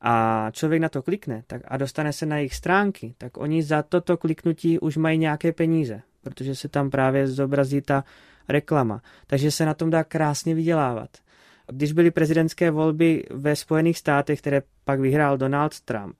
a 0.00 0.46
člověk 0.52 0.82
na 0.82 0.88
to 0.88 1.02
klikne 1.02 1.42
tak 1.46 1.62
a 1.64 1.76
dostane 1.76 2.12
se 2.12 2.26
na 2.26 2.36
jejich 2.36 2.54
stránky, 2.54 3.14
tak 3.18 3.36
oni 3.36 3.62
za 3.62 3.82
toto 3.82 4.16
kliknutí 4.16 4.78
už 4.78 4.96
mají 4.96 5.18
nějaké 5.18 5.52
peníze, 5.52 6.00
protože 6.22 6.54
se 6.54 6.68
tam 6.68 6.90
právě 6.90 7.28
zobrazí 7.28 7.80
ta 7.80 8.04
reklama. 8.48 9.02
Takže 9.26 9.50
se 9.50 9.66
na 9.66 9.74
tom 9.74 9.90
dá 9.90 10.04
krásně 10.04 10.54
vydělávat. 10.54 11.10
Když 11.72 11.92
byly 11.92 12.10
prezidentské 12.10 12.70
volby 12.70 13.24
ve 13.30 13.56
Spojených 13.56 13.98
státech, 13.98 14.38
které 14.40 14.62
pak 14.84 15.00
vyhrál 15.00 15.38
Donald 15.38 15.80
Trump, 15.80 16.16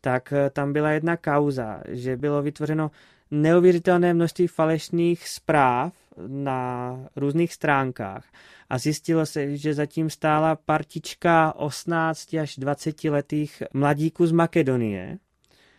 tak 0.00 0.32
eh, 0.32 0.50
tam 0.50 0.72
byla 0.72 0.90
jedna 0.90 1.16
kauza, 1.16 1.80
že 1.88 2.16
bylo 2.16 2.42
vytvořeno 2.42 2.90
neuvěřitelné 3.30 4.14
množství 4.14 4.46
falešných 4.46 5.28
zpráv 5.28 5.92
na 6.26 6.98
různých 7.16 7.52
stránkách 7.52 8.24
a 8.70 8.78
zjistilo 8.78 9.26
se, 9.26 9.56
že 9.56 9.74
zatím 9.74 10.10
stála 10.10 10.56
partička 10.56 11.52
18 11.56 12.34
až 12.34 12.56
20 12.56 13.04
letých 13.04 13.62
mladíků 13.74 14.26
z 14.26 14.32
Makedonie, 14.32 15.18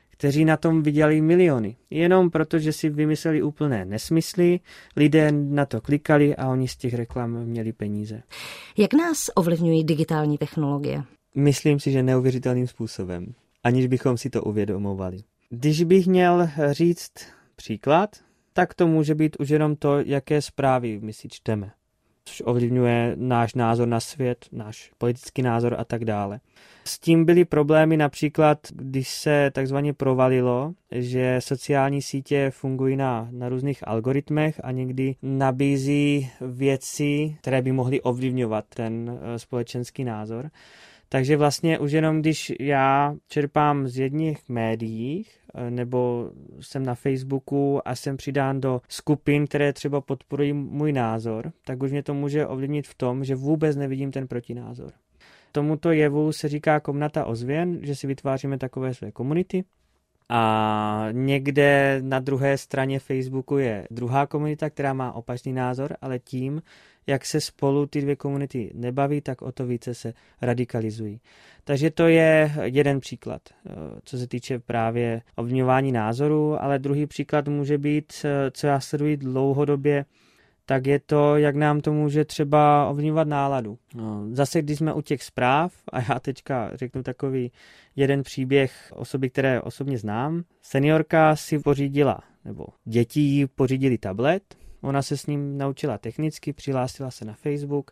kteří 0.09 0.45
na 0.45 0.57
tom 0.57 0.83
viděli 0.83 1.21
miliony. 1.21 1.75
Jenom 1.89 2.29
proto, 2.29 2.59
že 2.59 2.73
si 2.73 2.89
vymysleli 2.89 3.41
úplné 3.41 3.85
nesmysly, 3.85 4.59
lidé 4.95 5.31
na 5.31 5.65
to 5.65 5.81
klikali 5.81 6.35
a 6.35 6.47
oni 6.47 6.67
z 6.67 6.77
těch 6.77 6.93
reklam 6.93 7.45
měli 7.45 7.73
peníze. 7.73 8.23
Jak 8.77 8.93
nás 8.93 9.29
ovlivňují 9.35 9.83
digitální 9.83 10.37
technologie? 10.37 11.03
Myslím 11.35 11.79
si, 11.79 11.91
že 11.91 12.03
neuvěřitelným 12.03 12.67
způsobem, 12.67 13.33
aniž 13.63 13.87
bychom 13.87 14.17
si 14.17 14.29
to 14.29 14.43
uvědomovali. 14.43 15.17
Když 15.49 15.83
bych 15.83 16.07
měl 16.07 16.49
říct 16.71 17.11
příklad, 17.55 18.09
tak 18.59 18.73
to 18.73 18.87
může 18.87 19.15
být 19.15 19.35
už 19.39 19.49
jenom 19.49 19.75
to, 19.75 19.99
jaké 19.99 20.41
zprávy 20.41 20.99
my 21.01 21.13
si 21.13 21.29
čteme, 21.29 21.71
což 22.25 22.43
ovlivňuje 22.45 23.13
náš 23.15 23.53
názor 23.53 23.87
na 23.87 23.99
svět, 23.99 24.45
náš 24.51 24.91
politický 24.97 25.41
názor 25.41 25.75
a 25.79 25.83
tak 25.83 26.05
dále. 26.05 26.39
S 26.85 26.99
tím 26.99 27.25
byly 27.25 27.45
problémy 27.45 27.97
například, 27.97 28.59
když 28.71 29.09
se 29.09 29.51
takzvaně 29.53 29.93
provalilo, 29.93 30.73
že 30.91 31.35
sociální 31.39 32.01
sítě 32.01 32.51
fungují 32.53 32.95
na, 32.95 33.27
na 33.31 33.49
různých 33.49 33.87
algoritmech 33.87 34.61
a 34.63 34.71
někdy 34.71 35.15
nabízí 35.21 36.29
věci, 36.41 37.35
které 37.41 37.61
by 37.61 37.71
mohly 37.71 38.01
ovlivňovat 38.01 38.65
ten 38.75 39.19
eh, 39.21 39.39
společenský 39.39 40.03
názor. 40.03 40.49
Takže 41.09 41.37
vlastně 41.37 41.79
už 41.79 41.91
jenom 41.91 42.19
když 42.19 42.53
já 42.59 43.15
čerpám 43.27 43.87
z 43.87 43.97
jedných 43.97 44.49
médií, 44.49 45.25
eh, 45.55 45.71
nebo 45.71 46.31
jsem 46.59 46.85
na 46.85 46.95
Facebooku 46.95 47.87
a 47.87 47.95
jsem 47.95 48.17
přidán 48.17 48.61
do 48.61 48.81
skupin, 48.89 49.47
které 49.47 49.73
třeba 49.73 50.01
podporují 50.01 50.53
můj 50.53 50.93
názor, 50.93 51.51
tak 51.65 51.83
už 51.83 51.91
mě 51.91 52.03
to 52.03 52.13
může 52.13 52.47
ovlivnit 52.47 52.87
v 52.87 52.95
tom, 52.95 53.23
že 53.23 53.35
vůbec 53.35 53.75
nevidím 53.75 54.11
ten 54.11 54.27
protinázor. 54.27 54.91
Tomuto 55.51 55.91
jevu 55.91 56.31
se 56.31 56.49
říká 56.49 56.79
komnata 56.79 57.25
ozvěn, 57.25 57.79
že 57.81 57.95
si 57.95 58.07
vytváříme 58.07 58.57
takové 58.57 58.93
své 58.93 59.11
komunity. 59.11 59.63
A 60.29 61.07
někde 61.11 61.99
na 62.03 62.19
druhé 62.19 62.57
straně 62.57 62.99
Facebooku 62.99 63.57
je 63.57 63.87
druhá 63.91 64.27
komunita, 64.27 64.69
která 64.69 64.93
má 64.93 65.11
opačný 65.11 65.53
názor, 65.53 65.97
ale 66.01 66.19
tím, 66.19 66.61
jak 67.07 67.25
se 67.25 67.41
spolu 67.41 67.85
ty 67.85 68.01
dvě 68.01 68.15
komunity 68.15 68.71
nebaví, 68.73 69.21
tak 69.21 69.41
o 69.41 69.51
to 69.51 69.65
více 69.65 69.93
se 69.93 70.13
radikalizují. 70.41 71.21
Takže 71.63 71.91
to 71.91 72.07
je 72.07 72.51
jeden 72.63 72.99
příklad, 72.99 73.41
eh, 73.49 73.71
co 74.03 74.17
se 74.17 74.27
týče 74.27 74.59
právě 74.59 75.21
ovlivňování 75.35 75.91
názoru, 75.91 76.63
ale 76.63 76.79
druhý 76.79 77.05
příklad 77.05 77.47
může 77.47 77.77
být, 77.77 78.13
eh, 78.25 78.51
co 78.51 78.67
já 78.67 78.79
sleduji 78.79 79.17
dlouhodobě, 79.17 80.05
tak 80.69 80.87
je 80.87 80.99
to, 80.99 81.37
jak 81.37 81.55
nám 81.55 81.81
to 81.81 81.93
může 81.93 82.25
třeba 82.25 82.89
ovlivňovat 82.89 83.27
náladu. 83.27 83.77
No, 83.95 84.27
zase, 84.31 84.61
když 84.61 84.77
jsme 84.77 84.93
u 84.93 85.01
těch 85.01 85.23
zpráv, 85.23 85.73
a 85.91 86.01
já 86.01 86.19
teďka 86.19 86.71
řeknu 86.73 87.03
takový 87.03 87.51
jeden 87.95 88.23
příběh 88.23 88.93
osoby, 88.95 89.29
které 89.29 89.61
osobně 89.61 89.97
znám. 89.97 90.43
Seniorka 90.61 91.35
si 91.35 91.59
pořídila, 91.59 92.19
nebo 92.45 92.65
děti 92.85 93.19
jí 93.19 93.47
pořídili 93.47 93.97
tablet, 93.97 94.43
ona 94.81 95.01
se 95.01 95.17
s 95.17 95.25
ním 95.25 95.57
naučila 95.57 95.97
technicky, 95.97 96.53
přihlásila 96.53 97.11
se 97.11 97.25
na 97.25 97.33
Facebook 97.33 97.91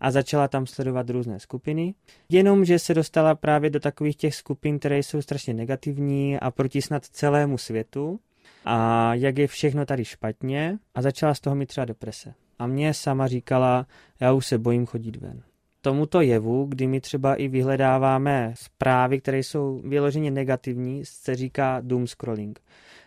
a 0.00 0.10
začala 0.10 0.48
tam 0.48 0.66
sledovat 0.66 1.10
různé 1.10 1.40
skupiny. 1.40 1.94
Jenomže 2.28 2.78
se 2.78 2.94
dostala 2.94 3.34
právě 3.34 3.70
do 3.70 3.80
takových 3.80 4.16
těch 4.16 4.34
skupin, 4.34 4.78
které 4.78 4.98
jsou 4.98 5.22
strašně 5.22 5.54
negativní 5.54 6.40
a 6.40 6.50
proti 6.50 6.82
snad 6.82 7.04
celému 7.04 7.58
světu 7.58 8.20
a 8.64 9.14
jak 9.14 9.38
je 9.38 9.46
všechno 9.46 9.86
tady 9.86 10.04
špatně 10.04 10.78
a 10.94 11.02
začala 11.02 11.34
z 11.34 11.40
toho 11.40 11.56
mít 11.56 11.66
třeba 11.66 11.84
deprese. 11.84 12.34
A 12.58 12.66
mě 12.66 12.94
sama 12.94 13.26
říkala, 13.26 13.86
já 14.20 14.32
už 14.32 14.46
se 14.46 14.58
bojím 14.58 14.86
chodit 14.86 15.16
ven. 15.16 15.42
Tomuto 15.80 16.20
jevu, 16.20 16.64
kdy 16.64 16.86
my 16.86 17.00
třeba 17.00 17.34
i 17.34 17.48
vyhledáváme 17.48 18.54
zprávy, 18.56 19.20
které 19.20 19.38
jsou 19.38 19.80
vyloženě 19.84 20.30
negativní, 20.30 21.04
se 21.04 21.34
říká 21.34 21.80
doom 21.80 22.06
scrolling. 22.06 22.60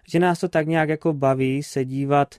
Že 0.08 0.20
nás 0.20 0.40
to 0.40 0.48
tak 0.48 0.68
nějak 0.68 0.90
jako 0.90 1.14
baví 1.14 1.64
se 1.64 1.86
dívat 1.86 2.36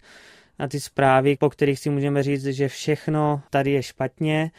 na 0.58 0.68
ty 0.68 0.80
zprávy, 0.80 1.36
po 1.36 1.50
kterých 1.50 1.78
si 1.78 1.90
můžeme 1.90 2.22
říct, 2.22 2.44
že 2.44 2.68
všechno 2.68 3.42
tady 3.50 3.70
je 3.70 3.82
špatně 3.82 4.50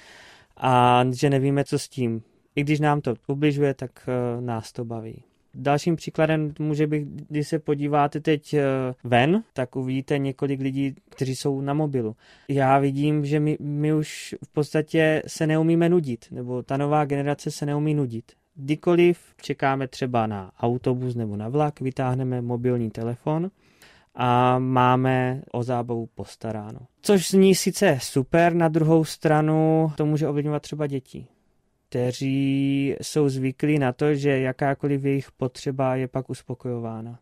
a 0.58 1.04
že 1.12 1.30
nevíme, 1.30 1.64
co 1.64 1.80
s 1.80 1.90
tím. 1.90 2.22
I 2.56 2.64
když 2.64 2.80
nám 2.80 3.02
to 3.02 3.14
ubližuje, 3.28 3.74
tak 3.74 3.92
uh, 4.08 4.42
nás 4.44 4.72
to 4.72 4.86
baví. 4.86 5.24
Dalším 5.54 5.96
příkladem 5.96 6.54
může 6.60 6.88
být, 6.88 7.08
když 7.08 7.48
se 7.48 7.60
podíváte 7.60 8.20
teď 8.20 8.54
eh, 8.54 8.64
ven, 9.04 9.44
tak 9.54 9.76
uvidíte 9.76 10.18
několik 10.18 10.62
lidí, 10.62 10.96
kteří 11.10 11.36
jsou 11.36 11.62
na 11.62 11.74
mobilu. 11.74 12.16
Já 12.48 12.80
vidím, 12.80 13.26
že 13.26 13.40
my, 13.40 13.58
my 13.60 13.94
už 13.94 14.36
v 14.46 14.54
podstatě 14.54 15.22
se 15.28 15.48
neumíme 15.48 15.90
nudit, 15.90 16.26
nebo 16.32 16.64
ta 16.64 16.78
nová 16.78 17.06
generace 17.06 17.52
se 17.52 17.66
neumí 17.66 17.94
nudit. 17.94 18.32
Kdykoliv 18.56 19.20
čekáme 19.42 19.88
třeba 19.88 20.28
na 20.28 20.52
autobus 20.60 21.16
nebo 21.16 21.36
na 21.36 21.50
vlak, 21.50 21.82
vytáhneme 21.82 22.42
mobilní 22.42 22.90
telefon 22.90 23.52
a 24.16 24.60
máme 24.60 25.42
o 25.52 25.64
zábavu 25.64 26.10
postaráno. 26.16 26.80
Což 27.02 27.30
zní 27.32 27.56
sice 27.56 27.98
super, 28.02 28.54
na 28.54 28.68
druhou 28.68 29.06
stranu 29.06 29.92
to 29.98 30.06
může 30.06 30.28
ovlivňovat 30.28 30.62
třeba 30.62 30.88
děti 30.88 31.28
kteří 31.90 32.96
jsou 33.02 33.30
zvyklí 33.30 33.80
na 33.80 33.94
to, 33.94 34.16
že 34.16 34.40
jakákoliv 34.40 35.04
jejich 35.04 35.32
potřeba 35.32 35.96
je 35.96 36.08
pak 36.08 36.30
uspokojována. 36.30 37.20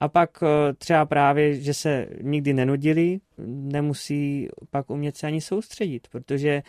A 0.00 0.08
pak 0.08 0.42
eh, 0.42 0.72
třeba 0.72 1.06
právě, 1.06 1.60
že 1.60 1.74
se 1.74 2.06
nikdy 2.22 2.54
nenudili, 2.54 3.20
nemusí 3.46 4.48
pak 4.70 4.90
umět 4.90 5.16
se 5.16 5.26
ani 5.26 5.40
soustředit, 5.40 6.08
protože 6.08 6.62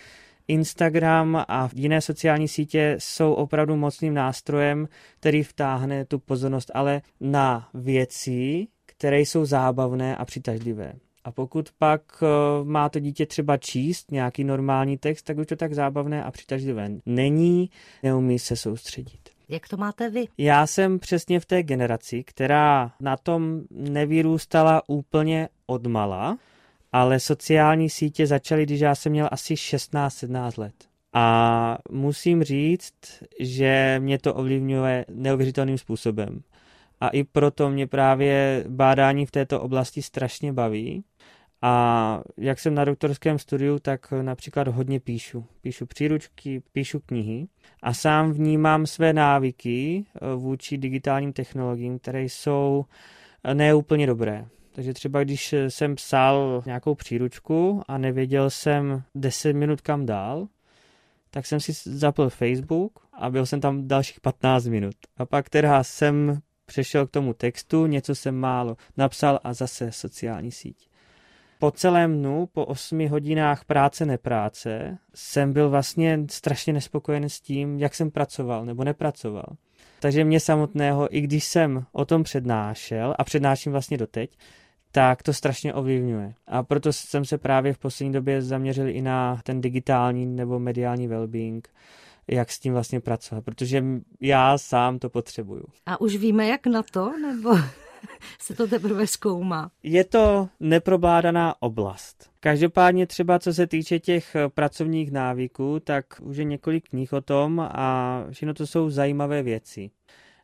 Instagram 0.47 1.35
a 1.47 1.69
jiné 1.75 2.01
sociální 2.01 2.47
sítě 2.47 2.95
jsou 2.99 3.33
opravdu 3.33 3.75
mocným 3.75 4.13
nástrojem, 4.13 4.87
který 5.19 5.43
vtáhne 5.43 6.05
tu 6.05 6.19
pozornost 6.19 6.71
ale 6.73 7.01
na 7.19 7.69
věci, 7.73 8.67
které 8.85 9.19
jsou 9.19 9.45
zábavné 9.45 10.15
a 10.15 10.25
přitažlivé. 10.25 10.93
A 11.23 11.31
pokud 11.31 11.69
pak 11.77 12.01
uh, 12.21 12.67
má 12.67 12.89
to 12.89 12.99
dítě 12.99 13.25
třeba 13.25 13.57
číst 13.57 14.11
nějaký 14.11 14.43
normální 14.43 14.97
text, 14.97 15.21
tak 15.21 15.37
už 15.37 15.47
to 15.47 15.55
tak 15.55 15.73
zábavné 15.73 16.23
a 16.23 16.31
přitažlivé 16.31 16.89
není, 17.05 17.69
neumí 18.03 18.39
se 18.39 18.55
soustředit. 18.55 19.19
Jak 19.49 19.67
to 19.67 19.77
máte 19.77 20.09
vy? 20.09 20.25
Já 20.37 20.67
jsem 20.67 20.99
přesně 20.99 21.39
v 21.39 21.45
té 21.45 21.63
generaci, 21.63 22.23
která 22.23 22.91
na 22.99 23.17
tom 23.17 23.61
nevyrůstala 23.71 24.81
úplně 24.87 25.49
odmala, 25.65 26.37
ale 26.91 27.19
sociální 27.19 27.89
sítě 27.89 28.27
začaly, 28.27 28.63
když 28.63 28.79
já 28.79 28.95
jsem 28.95 29.11
měl 29.11 29.29
asi 29.31 29.53
16-17 29.53 30.59
let. 30.59 30.73
A 31.13 31.77
musím 31.91 32.43
říct, 32.43 32.93
že 33.39 33.95
mě 33.99 34.19
to 34.19 34.33
ovlivňuje 34.33 35.05
neuvěřitelným 35.09 35.77
způsobem. 35.77 36.41
A 36.99 37.09
i 37.09 37.23
proto 37.23 37.69
mě 37.69 37.87
právě 37.87 38.65
bádání 38.67 39.25
v 39.25 39.31
této 39.31 39.61
oblasti 39.61 40.01
strašně 40.01 40.53
baví. 40.53 41.03
A 41.61 42.21
jak 42.37 42.59
jsem 42.59 42.75
na 42.75 42.85
doktorském 42.85 43.39
studiu, 43.39 43.79
tak 43.79 44.11
například 44.21 44.67
hodně 44.67 44.99
píšu. 44.99 45.45
Píšu 45.61 45.85
příručky, 45.85 46.61
píšu 46.71 46.99
knihy 46.99 47.47
a 47.83 47.93
sám 47.93 48.31
vnímám 48.31 48.85
své 48.85 49.13
návyky 49.13 50.05
eh, 50.15 50.35
vůči 50.35 50.77
digitálním 50.77 51.33
technologiím, 51.33 51.99
které 51.99 52.23
jsou 52.23 52.85
eh, 53.43 53.53
neúplně 53.53 54.07
dobré. 54.07 54.45
Takže 54.71 54.93
třeba 54.93 55.23
když 55.23 55.55
jsem 55.67 55.95
psal 55.95 56.63
nějakou 56.65 56.95
příručku 56.95 57.81
a 57.87 57.97
nevěděl 57.97 58.49
jsem 58.49 59.03
10 59.15 59.53
minut 59.53 59.81
kam 59.81 60.05
dál, 60.05 60.47
tak 61.29 61.45
jsem 61.45 61.59
si 61.59 61.71
zapl 61.85 62.29
Facebook 62.29 62.99
a 63.13 63.29
byl 63.29 63.45
jsem 63.45 63.61
tam 63.61 63.87
dalších 63.87 64.21
15 64.21 64.65
minut. 64.65 64.95
A 65.17 65.25
pak 65.25 65.49
teda 65.49 65.83
jsem 65.83 66.41
přešel 66.69 67.07
k 67.07 67.11
tomu 67.11 67.33
textu, 67.33 67.85
něco 67.85 68.15
jsem 68.15 68.35
málo 68.35 68.77
napsal 68.97 69.39
a 69.43 69.53
zase 69.53 69.91
sociální 69.91 70.51
síť 70.51 70.89
po 71.59 71.71
celém 71.71 72.17
dnu, 72.17 72.47
po 72.53 72.65
osmi 72.65 73.07
hodinách 73.07 73.65
práce 73.65 74.05
nepráce, 74.05 74.97
jsem 75.15 75.53
byl 75.53 75.69
vlastně 75.69 76.19
strašně 76.29 76.73
nespokojen 76.73 77.29
s 77.29 77.41
tím, 77.41 77.79
jak 77.79 77.95
jsem 77.95 78.11
pracoval 78.11 78.65
nebo 78.65 78.83
nepracoval. 78.83 79.45
Takže 79.99 80.23
mě 80.23 80.39
samotného, 80.39 81.15
i 81.15 81.21
když 81.21 81.43
jsem 81.43 81.85
o 81.91 82.05
tom 82.05 82.23
přednášel 82.23 83.15
a 83.17 83.23
přednáším 83.23 83.71
vlastně 83.71 83.97
doteď, 83.97 84.37
tak 84.91 85.23
to 85.23 85.33
strašně 85.33 85.73
ovlivňuje. 85.73 86.33
A 86.47 86.63
proto 86.63 86.93
jsem 86.93 87.25
se 87.25 87.37
právě 87.37 87.73
v 87.73 87.77
poslední 87.77 88.13
době 88.13 88.41
zaměřil 88.41 88.89
i 88.89 89.01
na 89.01 89.39
ten 89.43 89.61
digitální 89.61 90.25
nebo 90.25 90.59
mediální 90.59 91.09
well-being, 91.09 91.61
jak 92.31 92.51
s 92.51 92.59
tím 92.59 92.73
vlastně 92.73 92.99
pracovat, 92.99 93.45
protože 93.45 93.83
já 94.21 94.57
sám 94.57 94.99
to 94.99 95.09
potřebuju. 95.09 95.65
A 95.85 96.01
už 96.01 96.15
víme, 96.15 96.47
jak 96.47 96.67
na 96.67 96.83
to, 96.83 97.19
nebo 97.19 97.49
se 98.39 98.55
to 98.55 98.67
teprve 98.67 99.07
zkoumá? 99.07 99.71
Je 99.83 100.03
to 100.03 100.49
neprobádaná 100.59 101.55
oblast. 101.59 102.29
Každopádně 102.39 103.07
třeba 103.07 103.39
co 103.39 103.53
se 103.53 103.67
týče 103.67 103.99
těch 103.99 104.35
pracovních 104.53 105.11
návyků, 105.11 105.79
tak 105.79 106.05
už 106.21 106.37
je 106.37 106.43
několik 106.43 106.89
knih 106.89 107.13
o 107.13 107.21
tom 107.21 107.59
a 107.59 108.23
všechno 108.31 108.53
to 108.53 108.67
jsou 108.67 108.89
zajímavé 108.89 109.43
věci 109.43 109.89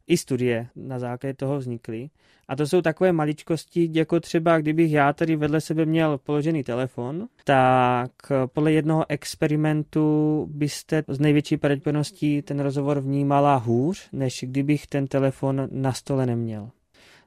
i 0.07 0.17
studie 0.17 0.67
na 0.75 0.99
základě 0.99 1.33
toho 1.33 1.57
vznikly. 1.57 2.09
A 2.47 2.55
to 2.55 2.67
jsou 2.67 2.81
takové 2.81 3.11
maličkosti, 3.11 3.89
jako 3.93 4.19
třeba 4.19 4.57
kdybych 4.57 4.91
já 4.91 5.13
tady 5.13 5.35
vedle 5.35 5.61
sebe 5.61 5.85
měl 5.85 6.17
položený 6.17 6.63
telefon, 6.63 7.27
tak 7.43 8.11
podle 8.53 8.71
jednoho 8.71 9.05
experimentu 9.09 10.47
byste 10.51 11.03
z 11.07 11.19
největší 11.19 11.57
pravděpodobností 11.57 12.41
ten 12.41 12.59
rozhovor 12.59 12.99
vnímala 12.99 13.55
hůř, 13.55 14.09
než 14.11 14.45
kdybych 14.47 14.87
ten 14.87 15.07
telefon 15.07 15.67
na 15.71 15.93
stole 15.93 16.25
neměl. 16.25 16.69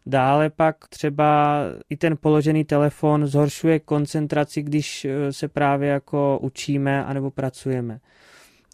Dále 0.06 0.50
pak 0.50 0.76
třeba 0.88 1.60
i 1.90 1.96
ten 1.96 2.16
položený 2.16 2.64
telefon 2.64 3.26
zhoršuje 3.26 3.78
koncentraci, 3.80 4.62
když 4.62 5.06
se 5.30 5.48
právě 5.48 5.88
jako 5.88 6.38
učíme 6.42 7.04
anebo 7.04 7.30
pracujeme. 7.30 8.00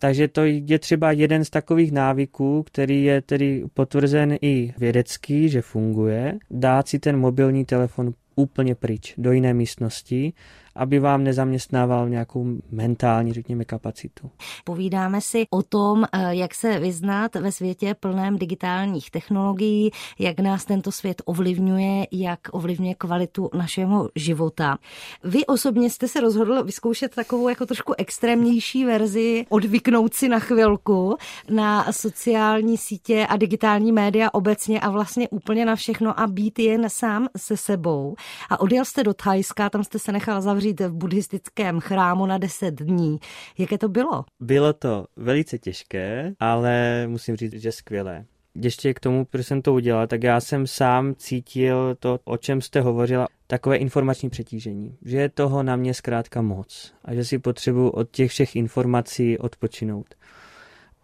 Takže 0.05 0.29
to 0.29 0.45
je 0.45 0.79
třeba 0.79 1.13
jeden 1.13 1.45
z 1.45 1.51
takových 1.51 1.93
návyků, 1.93 2.63
který 2.63 3.05
je 3.05 3.21
tedy 3.23 3.65
potvrzen 3.75 4.37
i 4.43 4.75
vědecký, 4.79 5.49
že 5.49 5.63
funguje, 5.63 6.39
dát 6.51 6.89
si 6.89 6.99
ten 6.99 7.17
mobilní 7.17 7.65
telefon 7.65 8.15
úplně 8.37 8.75
pryč, 8.75 9.15
do 9.19 9.33
jiné 9.33 9.55
místnosti 9.55 10.33
aby 10.77 10.99
vám 10.99 11.25
nezaměstnával 11.25 12.09
nějakou 12.09 12.47
mentální, 12.71 13.33
řekněme, 13.33 13.65
kapacitu. 13.65 14.31
Povídáme 14.65 15.21
si 15.21 15.47
o 15.51 15.63
tom, 15.63 16.05
eh, 16.05 16.35
jak 16.35 16.55
se 16.55 16.79
vyznat 16.79 17.35
ve 17.35 17.53
světě 17.53 17.95
plném 18.01 18.39
digitálních 18.39 19.11
technologií, 19.11 19.91
jak 20.19 20.41
nás 20.41 20.65
tento 20.65 20.93
svět 20.93 21.23
ovlivňuje, 21.25 22.07
jak 22.13 22.41
ovlivňuje 22.53 22.95
kvalitu 22.95 23.51
našeho 23.55 24.11
života. 24.15 24.79
Vy 25.25 25.47
osobně 25.47 25.91
jste 25.91 26.09
se 26.09 26.21
rozhodl 26.21 26.65
vyzkoušet 26.65 27.15
takovou 27.15 27.49
jako 27.49 27.67
trošku 27.67 27.95
extrémnější 27.99 28.85
verzi, 28.85 29.47
odvyknout 29.49 30.15
si 30.15 30.29
na 30.29 30.39
chvilku 30.39 31.17
na 31.51 31.93
sociální 31.93 32.77
sítě 32.77 33.27
a 33.29 33.37
digitální 33.37 33.93
média 33.93 34.29
obecně 34.33 34.81
a 34.81 34.91
vlastně 34.91 35.29
úplně 35.29 35.65
na 35.65 35.77
všechno 35.77 36.21
a 36.21 36.27
být 36.27 36.59
jen 36.59 36.91
sám 36.91 37.29
se 37.37 37.57
sebou. 37.57 38.15
A 38.51 38.61
odjel 38.61 38.85
jste 38.85 39.03
do 39.03 39.15
Thajska, 39.15 39.71
tam 39.71 39.85
jste 39.85 39.99
se 39.99 40.13
nechal 40.13 40.41
zavřít 40.43 40.64
zavřít 40.65 40.81
v 40.81 40.93
buddhistickém 40.93 41.81
chrámu 41.81 42.27
na 42.27 42.39
10 42.39 42.75
dní. 42.75 43.19
Jaké 43.59 43.79
to 43.79 43.89
bylo? 43.89 44.25
Bylo 44.41 44.73
to 44.73 45.07
velice 45.17 45.59
těžké, 45.59 46.33
ale 46.41 47.05
musím 47.07 47.37
říct, 47.37 47.53
že 47.53 47.73
skvělé. 47.73 48.25
Ještě 48.55 48.95
k 48.95 49.01
tomu, 49.01 49.25
proč 49.25 49.47
jsem 49.47 49.63
to 49.63 49.75
udělal, 49.75 50.07
tak 50.07 50.23
já 50.23 50.41
jsem 50.41 50.67
sám 50.67 51.15
cítil 51.15 51.95
to, 51.99 52.19
o 52.25 52.37
čem 52.37 52.61
jste 52.61 52.81
hovořila, 52.81 53.29
takové 53.47 53.77
informační 53.77 54.31
přetížení. 54.31 54.97
Že 55.05 55.17
je 55.19 55.29
toho 55.29 55.63
na 55.63 55.77
mě 55.77 55.95
zkrátka 55.95 56.43
moc 56.43 56.95
a 57.05 57.15
že 57.15 57.25
si 57.25 57.39
potřebuji 57.39 57.89
od 57.89 58.11
těch 58.11 58.31
všech 58.31 58.57
informací 58.57 59.39
odpočinout. 59.39 60.15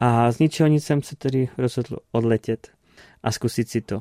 A 0.00 0.32
z 0.32 0.38
ničeho 0.38 0.66
nic 0.66 0.84
jsem 0.84 1.02
se 1.02 1.16
tedy 1.16 1.48
rozhodl 1.58 1.96
odletět 2.12 2.68
a 3.22 3.32
zkusit 3.32 3.68
si 3.68 3.80
to 3.80 4.00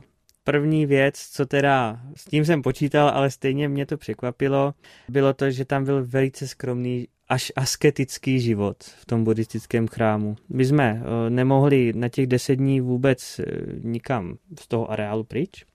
první 0.51 0.85
věc, 0.85 1.29
co 1.31 1.45
teda 1.45 1.99
s 2.15 2.25
tím 2.25 2.45
jsem 2.45 2.61
počítal, 2.61 3.09
ale 3.09 3.31
stejně 3.31 3.69
mě 3.69 3.85
to 3.85 3.97
překvapilo, 3.97 4.73
bylo 5.09 5.33
to, 5.33 5.51
že 5.51 5.65
tam 5.65 5.85
byl 5.85 6.05
velice 6.05 6.47
skromný 6.47 7.07
až 7.27 7.51
asketický 7.55 8.39
život 8.39 8.83
v 8.83 9.05
tom 9.05 9.23
buddhistickém 9.23 9.87
chrámu. 9.87 10.35
My 10.49 10.65
jsme 10.65 11.01
eh, 11.01 11.29
nemohli 11.29 11.93
na 11.95 12.09
těch 12.09 12.27
deset 12.27 12.55
dní 12.55 12.81
vůbec 12.81 13.39
eh, 13.39 13.43
nikam 13.83 14.37
z 14.59 14.67
toho 14.67 14.91
areálu 14.91 15.23
pryč, 15.23 15.65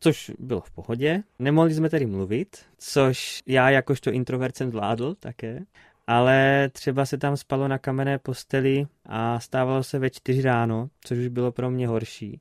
což 0.00 0.32
bylo 0.38 0.60
v 0.60 0.70
pohodě. 0.70 1.22
Nemohli 1.38 1.74
jsme 1.74 1.90
tedy 1.90 2.06
mluvit, 2.06 2.56
což 2.78 3.40
já 3.46 3.70
jakožto 3.70 4.10
introvert 4.10 4.56
jsem 4.56 4.70
zvládl 4.70 5.14
také, 5.14 5.60
ale 6.06 6.68
třeba 6.72 7.06
se 7.06 7.18
tam 7.18 7.36
spalo 7.36 7.68
na 7.68 7.78
kamenné 7.78 8.18
posteli 8.18 8.86
a 9.06 9.40
stávalo 9.40 9.82
se 9.82 9.98
ve 9.98 10.10
čtyři 10.10 10.42
ráno, 10.42 10.88
což 11.04 11.18
už 11.18 11.28
bylo 11.28 11.52
pro 11.52 11.70
mě 11.70 11.88
horší. 11.88 12.40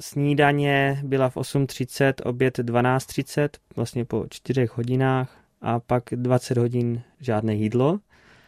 Snídaně 0.00 1.00
byla 1.04 1.28
v 1.28 1.36
8.30, 1.36 2.12
oběd 2.24 2.58
12.30, 2.58 3.48
vlastně 3.76 4.04
po 4.04 4.26
čtyřech 4.30 4.76
hodinách 4.76 5.36
a 5.60 5.80
pak 5.80 6.02
20 6.12 6.58
hodin 6.58 7.02
žádné 7.20 7.54
jídlo. 7.54 7.98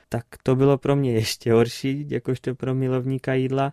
Tak 0.08 0.24
to 0.42 0.56
bylo 0.56 0.78
pro 0.78 0.96
mě 0.96 1.12
ještě 1.12 1.52
horší, 1.52 2.06
jakožto 2.08 2.54
pro 2.54 2.74
milovníka 2.74 3.34
jídla. 3.34 3.72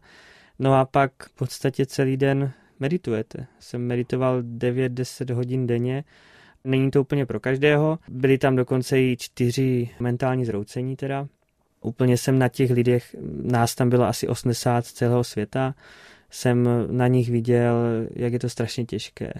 No 0.60 0.74
a 0.74 0.86
pak 0.86 1.12
v 1.24 1.34
podstatě 1.34 1.86
celý 1.86 2.18
den 2.18 2.52
meditujete. 2.80 3.48
Jsem 3.60 3.88
meditoval 3.88 4.42
9-10 4.42 5.34
hodin 5.34 5.68
denně. 5.68 6.04
Není 6.63 6.92
to 6.92 7.02
úplně 7.02 7.26
pro 7.26 7.39
každého. 7.39 8.00
Byly 8.10 8.38
tam 8.38 8.56
dokonce 8.56 9.02
i 9.02 9.18
čtyři 9.20 9.89
mentální 10.00 10.46
zroucení 10.46 10.96
teda. 10.96 11.28
Úplně 11.82 12.18
jsem 12.18 12.39
na 12.39 12.48
těch 12.48 12.72
lidech, 12.72 13.15
nás 13.44 13.76
tam 13.76 13.89
bylo 13.89 14.06
asi 14.06 14.28
80 14.28 14.86
z 14.86 14.94
celého 14.94 15.24
světa 15.24 15.76
jsem 16.30 16.70
na 16.92 17.08
nich 17.08 17.30
viděl, 17.30 17.76
jak 18.15 18.34
je 18.34 18.39
to 18.39 18.50
strašně 18.50 18.86
těžké. 18.86 19.34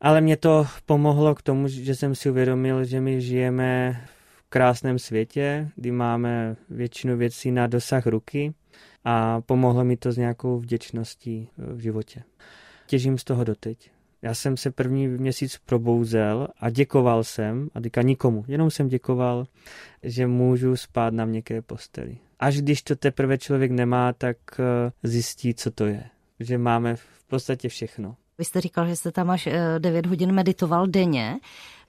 Ale 0.00 0.20
mě 0.20 0.36
to 0.36 0.66
pomohlo 0.86 1.34
k 1.34 1.42
tomu, 1.42 1.68
že 1.68 1.94
jsem 1.94 2.14
si 2.14 2.30
uvědomil, 2.30 2.84
že 2.84 3.00
my 3.00 3.20
žijeme 3.20 4.00
v 4.36 4.42
krásném 4.48 4.98
světě, 4.98 5.68
kdy 5.76 5.90
máme 5.90 6.56
většinu 6.70 7.16
věcí 7.16 7.50
na 7.50 7.66
dosah 7.66 8.06
ruky 8.06 8.54
a 9.04 9.40
pomohlo 9.40 9.84
mi 9.84 9.96
to 9.96 10.12
s 10.12 10.16
nějakou 10.16 10.58
vděčností 10.58 11.48
v 11.58 11.78
životě. 11.78 12.22
Těžím 12.86 13.18
z 13.18 13.24
toho 13.24 13.44
doteď. 13.44 13.90
Já 14.22 14.34
jsem 14.34 14.56
se 14.56 14.70
první 14.70 15.08
měsíc 15.08 15.58
probouzel 15.66 16.48
a 16.60 16.70
děkoval 16.70 17.24
jsem, 17.24 17.68
a 17.74 17.80
teďka 17.80 18.02
nikomu, 18.02 18.44
jenom 18.48 18.70
jsem 18.70 18.88
děkoval, 18.88 19.46
že 20.02 20.26
můžu 20.26 20.76
spát 20.76 21.14
na 21.14 21.24
měkké 21.24 21.62
posteli 21.62 22.18
až 22.38 22.56
když 22.60 22.82
to 22.82 22.96
teprve 22.96 23.38
člověk 23.38 23.70
nemá, 23.70 24.12
tak 24.12 24.36
eh, 24.58 24.92
zjistí, 25.02 25.54
co 25.54 25.70
to 25.70 25.86
je. 25.86 26.04
Že 26.40 26.58
máme 26.58 26.96
v 26.96 27.24
podstatě 27.26 27.68
všechno. 27.68 28.16
Vy 28.38 28.44
jste 28.44 28.60
říkal, 28.60 28.86
že 28.86 28.96
jste 28.96 29.12
tam 29.12 29.30
až 29.30 29.48
9 29.78 30.06
eh, 30.06 30.08
hodin 30.08 30.32
meditoval 30.32 30.86
denně. 30.86 31.38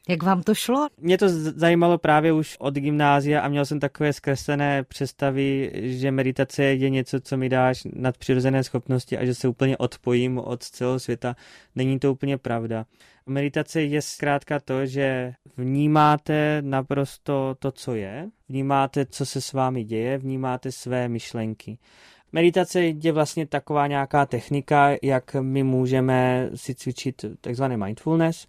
Jak 0.10 0.24
vám 0.24 0.44
to 0.44 0.56
šlo? 0.56 0.88
Mě 0.98 1.18
to 1.18 1.30
zajímalo 1.30 1.98
právě 1.98 2.34
už 2.34 2.56
od 2.60 2.74
gymnázia 2.74 3.42
a 3.42 3.48
měl 3.48 3.66
jsem 3.66 3.80
takové 3.80 4.14
zkreslené 4.14 4.84
představy, 4.84 5.72
že 5.76 6.12
meditace 6.12 6.64
je 6.64 6.90
něco, 6.90 7.20
co 7.20 7.38
mi 7.38 7.50
dáš 7.50 7.84
nadpřirozené 7.96 8.64
schopnosti 8.64 9.18
a 9.18 9.26
že 9.26 9.36
se 9.36 9.48
úplně 9.48 9.78
odpojím 9.78 10.38
od 10.38 10.64
celého 10.64 11.00
světa. 11.00 11.36
Není 11.76 12.00
to 12.00 12.12
úplně 12.12 12.38
pravda. 12.38 12.86
Meditace 13.26 13.82
je 13.82 14.02
zkrátka 14.02 14.60
to, 14.60 14.86
že 14.86 15.34
vnímáte 15.58 16.62
naprosto 16.62 17.56
to, 17.60 17.72
co 17.72 17.96
je, 17.96 18.30
vnímáte, 18.50 19.06
co 19.06 19.26
se 19.26 19.42
s 19.42 19.54
vámi 19.54 19.84
děje, 19.84 20.18
vnímáte 20.18 20.72
své 20.72 21.10
myšlenky. 21.10 21.78
Meditace 22.32 22.82
je 22.82 23.12
vlastně 23.12 23.46
taková 23.46 23.88
nějaká 23.88 24.26
technika, 24.26 24.90
jak 25.04 25.36
my 25.42 25.64
můžeme 25.64 26.50
si 26.56 26.76
cvičit 26.76 27.26
takzvané 27.42 27.78
mindfulness, 27.78 28.48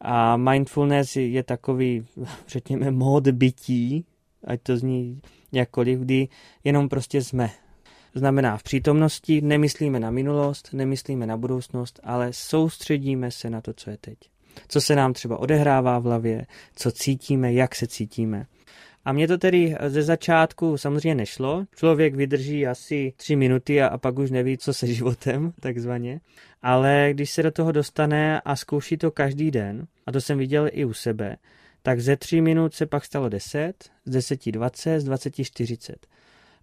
a 0.00 0.36
mindfulness 0.36 1.16
je 1.16 1.42
takový, 1.42 2.06
řekněme, 2.48 2.90
mód 2.90 3.28
bytí, 3.28 4.04
ať 4.44 4.62
to 4.62 4.76
zní 4.76 5.20
jakkoliv, 5.52 5.98
kdy 5.98 6.28
jenom 6.64 6.88
prostě 6.88 7.22
jsme. 7.22 7.50
Znamená 8.14 8.56
v 8.56 8.62
přítomnosti 8.62 9.40
nemyslíme 9.40 10.00
na 10.00 10.10
minulost, 10.10 10.68
nemyslíme 10.72 11.26
na 11.26 11.36
budoucnost, 11.36 12.00
ale 12.02 12.32
soustředíme 12.32 13.30
se 13.30 13.50
na 13.50 13.60
to, 13.60 13.72
co 13.72 13.90
je 13.90 13.96
teď. 14.00 14.18
Co 14.68 14.80
se 14.80 14.96
nám 14.96 15.12
třeba 15.12 15.38
odehrává 15.38 15.98
v 15.98 16.04
hlavě, 16.04 16.46
co 16.74 16.92
cítíme, 16.92 17.52
jak 17.52 17.74
se 17.74 17.86
cítíme. 17.86 18.46
A 19.04 19.12
mě 19.12 19.28
to 19.28 19.38
tedy 19.38 19.76
ze 19.86 20.02
začátku 20.02 20.76
samozřejmě 20.76 21.14
nešlo. 21.14 21.64
Člověk 21.76 22.14
vydrží 22.14 22.66
asi 22.66 23.12
tři 23.16 23.36
minuty 23.36 23.82
a, 23.82 23.86
a 23.86 23.98
pak 23.98 24.18
už 24.18 24.30
neví, 24.30 24.58
co 24.58 24.74
se 24.74 24.86
životem, 24.94 25.52
takzvaně. 25.60 26.20
Ale 26.62 27.08
když 27.12 27.30
se 27.30 27.42
do 27.42 27.50
toho 27.50 27.72
dostane 27.72 28.40
a 28.40 28.56
zkouší 28.56 28.96
to 28.96 29.10
každý 29.10 29.50
den, 29.50 29.86
a 30.06 30.12
to 30.12 30.20
jsem 30.20 30.38
viděl 30.38 30.68
i 30.72 30.84
u 30.84 30.92
sebe, 30.92 31.36
tak 31.82 32.00
ze 32.00 32.16
tří 32.16 32.40
minut 32.40 32.74
se 32.74 32.86
pak 32.86 33.04
stalo 33.04 33.28
10, 33.28 33.90
z 34.04 34.10
10 34.10 34.50
20, 34.50 35.00
z 35.00 35.04
20 35.04 35.34
40. 35.44 36.06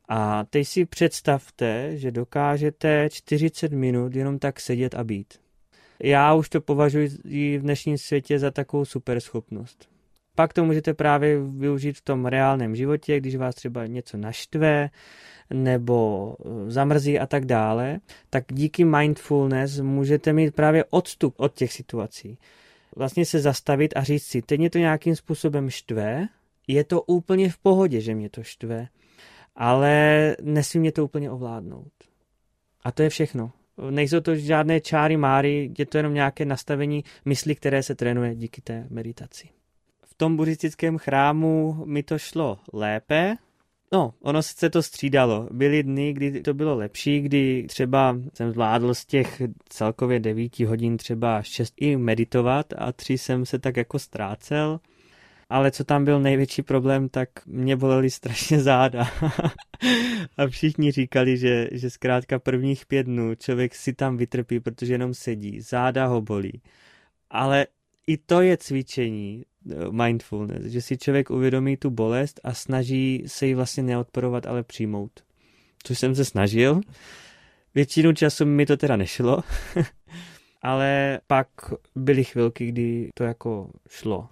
A 0.10 0.44
teď 0.44 0.68
si 0.68 0.86
představte, 0.86 1.98
že 1.98 2.12
dokážete 2.12 3.10
40 3.12 3.72
minut 3.72 4.16
jenom 4.16 4.40
tak 4.40 4.60
sedět 4.60 4.96
a 4.96 5.04
být. 5.04 5.34
Já 6.00 6.34
už 6.34 6.50
to 6.50 6.62
považuji 6.62 7.08
v 7.58 7.62
dnešním 7.62 7.98
světě 7.98 8.40
za 8.40 8.52
takovou 8.52 8.86
super 8.86 9.20
schopnost. 9.20 9.95
Pak 10.36 10.54
to 10.54 10.66
můžete 10.66 10.94
právě 10.94 11.40
využít 11.40 11.98
v 11.98 12.02
tom 12.02 12.26
reálném 12.26 12.76
životě, 12.76 13.20
když 13.20 13.36
vás 13.36 13.56
třeba 13.56 13.86
něco 13.86 14.18
naštve 14.18 14.90
nebo 15.54 16.36
eh, 16.40 16.72
zamrzí 16.72 17.20
a 17.20 17.26
tak 17.26 17.46
dále, 17.46 18.00
tak 18.30 18.44
díky 18.52 18.86
mindfulness 18.86 19.80
můžete 19.80 20.34
mít 20.34 20.56
právě 20.56 20.86
odstup 20.90 21.34
od 21.38 21.54
těch 21.54 21.74
situací. 21.74 22.38
Vlastně 22.96 23.26
se 23.26 23.40
zastavit 23.40 23.94
a 23.96 24.04
říct 24.04 24.24
si, 24.24 24.42
teď 24.42 24.60
mě 24.60 24.70
to 24.70 24.78
nějakým 24.78 25.16
způsobem 25.16 25.70
štve, 25.70 26.28
je 26.68 26.84
to 26.84 27.02
úplně 27.02 27.50
v 27.50 27.58
pohodě, 27.58 28.02
že 28.02 28.16
mě 28.16 28.30
to 28.30 28.44
štve, 28.44 28.88
ale 29.56 30.36
nesmí 30.42 30.80
mě 30.80 30.92
to 30.92 31.06
úplně 31.06 31.32
ovládnout. 31.32 31.92
A 32.84 32.92
to 32.92 33.04
je 33.04 33.10
všechno. 33.10 33.52
Nejsou 33.90 34.20
to 34.20 34.36
žádné 34.36 34.82
čáry 34.82 35.18
máry, 35.18 35.72
je 35.78 35.86
to 35.86 35.98
jenom 35.98 36.14
nějaké 36.14 36.46
nastavení 36.46 37.04
mysli, 37.26 37.56
které 37.56 37.84
se 37.84 37.96
trénuje 37.96 38.36
díky 38.36 38.62
té 38.62 38.88
meditaci. 38.90 39.50
Tom 40.18 40.38
buddhistickém 40.38 40.98
chrámu 40.98 41.84
mi 41.86 42.04
to 42.04 42.18
šlo 42.18 42.60
lépe, 42.74 43.38
No, 43.92 44.14
ono 44.22 44.44
se 44.44 44.70
to 44.70 44.84
střídalo. 44.84 45.48
Byly 45.52 45.84
dny, 45.84 46.14
kdy 46.14 46.42
to 46.42 46.54
bylo 46.54 46.76
lepší, 46.76 47.22
kdy 47.22 47.66
třeba 47.70 48.18
jsem 48.34 48.52
zvládl 48.52 48.94
z 48.94 49.06
těch 49.06 49.42
celkově 49.70 50.20
devíti 50.20 50.66
hodin 50.66 50.98
třeba 50.98 51.42
šest 51.42 51.74
i 51.78 51.98
meditovat 51.98 52.74
a 52.78 52.92
tři 52.92 53.18
jsem 53.18 53.46
se 53.46 53.60
tak 53.60 53.78
jako 53.78 54.00
ztrácel. 54.00 54.80
Ale 55.50 55.72
co 55.72 55.84
tam 55.84 56.06
byl 56.06 56.20
největší 56.20 56.62
problém, 56.62 57.10
tak 57.10 57.30
mě 57.46 57.76
bolely 57.76 58.10
strašně 58.10 58.60
záda. 58.60 59.08
a 60.38 60.48
všichni 60.48 60.92
říkali, 60.92 61.38
že, 61.38 61.70
že 61.72 61.90
zkrátka 61.90 62.40
prvních 62.40 62.86
pět 62.86 63.04
dnů 63.04 63.36
člověk 63.36 63.76
si 63.76 63.94
tam 63.94 64.18
vytrpí, 64.18 64.60
protože 64.60 64.94
jenom 64.94 65.14
sedí, 65.14 65.62
záda 65.62 66.06
ho 66.06 66.22
bolí. 66.22 66.62
Ale 67.30 67.68
i 68.08 68.18
to 68.18 68.42
je 68.42 68.58
cvičení, 68.58 69.44
mindfulness, 69.92 70.66
že 70.66 70.82
si 70.82 70.98
člověk 70.98 71.30
uvědomí 71.30 71.78
tu 71.78 71.90
bolest 71.90 72.40
a 72.44 72.54
snaží 72.54 73.24
se 73.28 73.48
ji 73.48 73.56
vlastně 73.56 73.84
neodporovat, 73.84 74.46
ale 74.46 74.64
přijmout. 74.64 75.12
Což 75.84 76.00
jsem 76.00 76.16
se 76.16 76.26
snažil. 76.26 76.82
Většinu 77.76 78.14
času 78.14 78.46
mi 78.46 78.66
to 78.66 78.78
teda 78.78 78.96
nešlo, 78.96 79.44
ale 80.62 81.20
pak 81.28 81.48
byly 81.96 82.24
chvilky, 82.24 82.68
kdy 82.68 83.10
to 83.14 83.24
jako 83.24 83.72
šlo. 83.90 84.30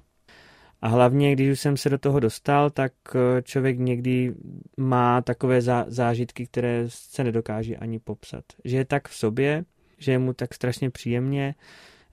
A 0.82 0.88
hlavně, 0.88 1.34
když 1.34 1.52
už 1.52 1.60
jsem 1.60 1.78
se 1.78 1.90
do 1.90 1.98
toho 1.98 2.20
dostal, 2.20 2.70
tak 2.70 2.94
eh, 3.16 3.42
člověk 3.42 3.80
někdy 3.80 4.34
má 4.78 5.22
takové 5.22 5.62
zážitky, 5.88 6.46
které 6.46 6.84
se 6.88 7.24
nedokáže 7.24 7.76
ani 7.76 8.00
popsat. 8.00 8.44
Že 8.66 8.78
je 8.78 8.86
tak 8.86 9.08
v 9.08 9.16
sobě, 9.16 9.66
že 9.98 10.12
je 10.12 10.20
mu 10.20 10.34
tak 10.34 10.54
strašně 10.54 10.90
příjemně, 10.90 11.56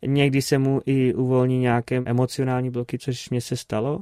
Někdy 0.07 0.43
se 0.43 0.59
mu 0.59 0.81
i 0.87 1.15
uvolní 1.15 1.59
nějaké 1.59 1.97
emocionální 1.97 2.71
bloky, 2.71 2.99
což 2.99 3.31
mě 3.31 3.41
se 3.41 3.57
stalo. 3.57 4.01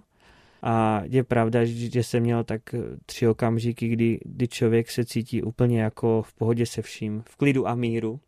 A 0.63 1.03
je 1.05 1.25
pravda, 1.25 1.61
že 1.65 2.03
jsem 2.03 2.23
měl 2.23 2.45
tak 2.45 2.63
tři 3.07 3.29
okamžiky, 3.29 3.89
kdy, 3.89 4.21
kdy 4.25 4.49
člověk 4.49 4.91
se 4.91 5.05
cítí 5.05 5.43
úplně 5.43 5.83
jako 5.83 6.23
v 6.23 6.35
pohodě 6.35 6.67
se 6.67 6.83
vším, 6.83 7.23
v 7.29 7.37
klidu 7.37 7.69
a 7.69 7.75
míru. 7.75 8.21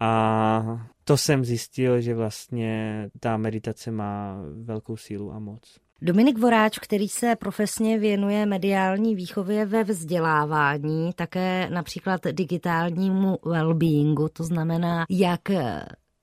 A 0.00 0.88
to 1.04 1.16
jsem 1.16 1.44
zjistil, 1.44 2.00
že 2.00 2.14
vlastně 2.14 3.04
ta 3.20 3.36
meditace 3.36 3.90
má 3.90 4.36
velkou 4.62 4.96
sílu 4.96 5.32
a 5.32 5.38
moc. 5.38 5.78
Dominik 6.02 6.38
Voráč, 6.38 6.78
který 6.78 7.08
se 7.08 7.36
profesně 7.36 7.98
věnuje 7.98 8.46
mediální 8.46 9.14
výchově 9.14 9.66
ve 9.66 9.84
vzdělávání, 9.84 11.12
také 11.12 11.70
například 11.70 12.20
digitálnímu 12.32 13.34
well-beingu, 13.34 14.28
to 14.32 14.44
znamená, 14.44 15.06
jak 15.10 15.40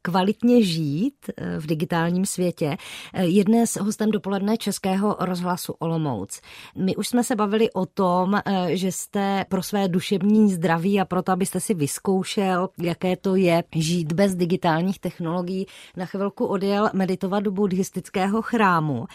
kvalitně 0.05 0.63
žít 0.63 1.15
eh, 1.37 1.59
v 1.59 1.65
digitálním 1.65 2.25
světě, 2.25 2.77
eh, 3.13 3.25
je 3.25 3.43
dnes 3.43 3.75
hostem 3.75 4.11
dopoledne 4.11 4.57
Českého 4.57 5.17
rozhlasu 5.19 5.73
Olomouc. 5.79 6.41
My 6.77 6.95
už 6.95 7.07
jsme 7.07 7.23
se 7.23 7.35
bavili 7.35 7.71
o 7.71 7.85
tom, 7.85 8.35
eh, 8.35 8.75
že 8.75 8.91
jste 8.91 9.45
pro 9.49 9.63
své 9.63 9.87
duševní 9.87 10.53
zdraví 10.53 11.01
a 11.01 11.05
proto, 11.05 11.31
abyste 11.31 11.59
si 11.59 11.73
vyzkoušel, 11.73 12.69
jaké 12.81 13.17
to 13.17 13.35
je 13.35 13.63
žít 13.75 14.13
bez 14.13 14.35
digitálních 14.35 14.99
technologií, 14.99 15.65
na 15.97 16.05
chvilku 16.05 16.45
odjel 16.45 16.89
meditovat 16.93 17.43
do 17.43 17.51
buddhistického 17.51 18.41
chrámu. 18.41 19.05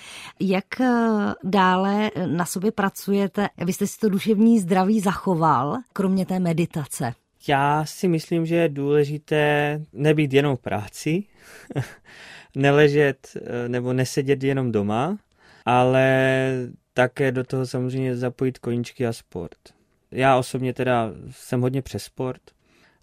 Jak 0.40 0.64
dále 1.44 2.10
na 2.26 2.44
sobě 2.44 2.72
pracujete, 2.72 3.48
abyste 3.58 3.86
si 3.86 3.98
to 3.98 4.08
duševní 4.08 4.58
zdraví 4.58 5.00
zachoval, 5.00 5.76
kromě 5.92 6.26
té 6.26 6.38
meditace? 6.38 7.14
Já 7.48 7.84
si 7.84 8.08
myslím, 8.08 8.46
že 8.46 8.54
je 8.54 8.68
důležité 8.68 9.80
nebýt 9.92 10.32
jenom 10.32 10.56
v 10.56 10.60
práci, 10.60 11.24
neležet 12.56 13.36
eh, 13.36 13.68
nebo 13.68 13.92
nesedět 13.92 14.42
jenom 14.42 14.72
doma, 14.72 15.18
ale 15.66 16.50
také 16.94 17.32
do 17.32 17.44
toho 17.44 17.66
samozřejmě 17.66 18.16
zapojit 18.16 18.58
koníčky 18.58 19.06
a 19.06 19.12
sport. 19.12 19.58
Já 20.10 20.36
osobně 20.36 20.74
teda 20.74 21.10
jsem 21.30 21.60
hodně 21.60 21.82
přes 21.82 22.02
sport, 22.02 22.42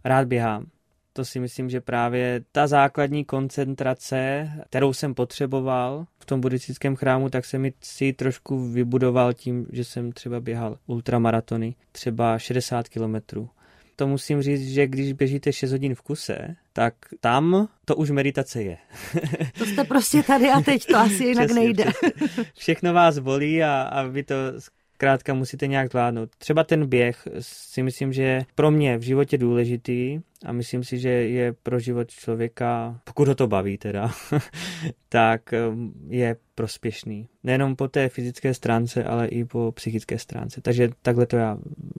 rád 0.04 0.28
běhám. 0.28 0.65
To 1.13 1.26
si 1.26 1.39
myslím, 1.39 1.69
že 1.69 1.82
právě 1.82 2.41
ta 2.52 2.67
základní 2.67 3.26
koncentrace, 3.26 4.50
kterou 4.69 4.93
jsem 4.93 5.13
potřeboval 5.13 6.06
v 6.19 6.26
tom 6.26 6.41
buddhistickém 6.41 6.95
chrámu, 6.95 7.30
tak 7.30 7.45
jsem 7.45 7.69
si 7.82 8.13
trošku 8.13 8.69
vybudoval 8.69 9.34
tím, 9.34 9.67
že 9.71 9.84
jsem 9.84 10.12
třeba 10.12 10.39
běhal 10.39 10.78
ultramaratony, 10.88 11.76
třeba 11.91 12.39
60 12.39 12.89
kilometrů 12.89 13.50
to 14.00 14.08
musím 14.08 14.42
říct, 14.42 14.70
že 14.70 14.88
když 14.88 15.14
běžíte 15.14 15.54
6 15.54 15.72
hodin 15.72 15.96
v 15.96 16.02
kuse, 16.02 16.56
tak 16.74 16.94
tam 17.20 17.68
to 17.86 17.96
už 17.96 18.10
meditace 18.10 18.64
je. 18.64 18.78
To 19.58 19.66
jste 19.66 19.84
prostě 19.84 20.24
tady 20.24 20.50
a 20.50 20.62
teď, 20.62 20.86
to 20.86 20.98
asi 20.98 21.24
jinak 21.24 21.46
přesně, 21.46 21.62
nejde. 21.62 21.84
Přesně. 21.84 22.44
Všechno 22.58 22.94
vás 22.94 23.20
bolí 23.20 23.64
a, 23.64 23.82
a 23.82 24.04
vy 24.04 24.24
to 24.24 24.36
zkrátka 24.98 25.34
musíte 25.34 25.68
nějak 25.68 25.92
zvládnout. 25.92 26.30
Třeba 26.38 26.64
ten 26.64 26.88
běh 26.88 27.28
si 27.40 27.84
myslím, 27.84 28.14
že 28.14 28.24
je 28.24 28.46
pro 28.56 28.72
mě 28.72 28.98
v 28.98 29.02
životě 29.02 29.38
důležitý 29.38 30.20
a 30.46 30.52
myslím 30.52 30.84
si, 30.84 31.00
že 31.00 31.10
je 31.10 31.54
pro 31.54 31.80
život 31.80 32.12
člověka, 32.12 33.00
pokud 33.04 33.28
ho 33.28 33.36
to 33.36 33.48
baví 33.48 33.78
teda, 33.78 34.12
tak 35.10 35.42
um, 35.70 35.94
je 36.10 36.36
prospěšný. 36.56 37.28
Nejenom 37.44 37.76
po 37.76 37.88
té 37.88 38.10
fyzické 38.10 38.54
stránce, 38.54 39.04
ale 39.04 39.28
i 39.28 39.46
po 39.46 39.72
psychické 39.72 40.20
stránce. 40.20 40.62
Takže 40.62 40.90
takhle 41.02 41.26
to 41.26 41.38
já 41.38 41.58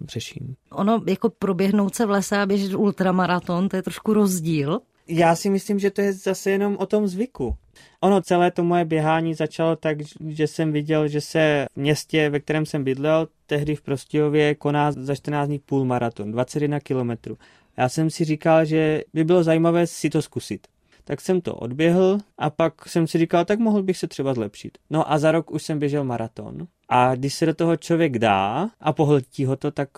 řeším. 0.09 0.55
Ono 0.71 1.03
jako 1.07 1.31
proběhnout 1.31 1.95
se 1.95 2.07
v 2.07 2.11
lese 2.11 2.39
a 2.39 2.47
běžet 2.47 2.75
ultramaraton, 2.75 3.69
to 3.69 3.77
je 3.77 3.83
trošku 3.83 4.13
rozdíl. 4.13 4.81
Já 5.09 5.37
si 5.37 5.51
myslím, 5.51 5.79
že 5.79 5.91
to 5.91 6.01
je 6.01 6.13
zase 6.13 6.51
jenom 6.51 6.77
o 6.81 6.87
tom 6.87 7.07
zvyku. 7.07 7.57
Ono 8.01 8.23
celé 8.23 8.51
to 8.51 8.65
moje 8.65 8.85
běhání 8.85 9.35
začalo 9.35 9.77
tak, 9.77 9.99
že 10.29 10.47
jsem 10.47 10.73
viděl, 10.73 11.09
že 11.09 11.21
se 11.21 11.67
v 11.73 11.77
městě, 11.77 12.31
ve 12.31 12.41
kterém 12.41 12.67
jsem 12.67 12.85
bydlel, 12.85 13.29
tehdy 13.47 13.75
v 13.75 13.83
Prostějově 13.83 14.55
koná 14.55 14.93
za 14.93 15.15
14 15.15 15.49
dní 15.49 15.59
půl 15.59 15.85
maraton, 15.85 16.33
21 16.33 16.81
kilometrů. 16.81 17.39
Já 17.77 17.89
jsem 17.89 18.11
si 18.11 18.25
říkal, 18.25 18.65
že 18.65 19.03
by 19.15 19.25
bylo 19.25 19.45
zajímavé 19.45 19.87
si 19.87 20.11
to 20.11 20.23
zkusit. 20.23 20.67
Tak 21.05 21.21
jsem 21.21 21.41
to 21.41 21.55
odběhl 21.55 22.19
a 22.39 22.51
pak 22.51 22.89
jsem 22.89 23.07
si 23.07 23.19
říkal, 23.19 23.45
tak 23.45 23.59
mohl 23.59 23.83
bych 23.83 23.99
se 23.99 24.09
třeba 24.09 24.35
zlepšit. 24.35 24.79
No 24.91 25.13
a 25.13 25.19
za 25.19 25.33
rok 25.33 25.51
už 25.51 25.63
jsem 25.63 25.79
běžel 25.79 26.05
maraton. 26.05 26.67
A 26.89 27.15
když 27.15 27.35
se 27.35 27.47
do 27.47 27.55
toho 27.55 27.77
člověk 27.77 28.19
dá 28.19 28.71
a 28.81 28.93
pohltí 28.93 29.45
ho 29.45 29.57
to, 29.57 29.71
tak 29.71 29.89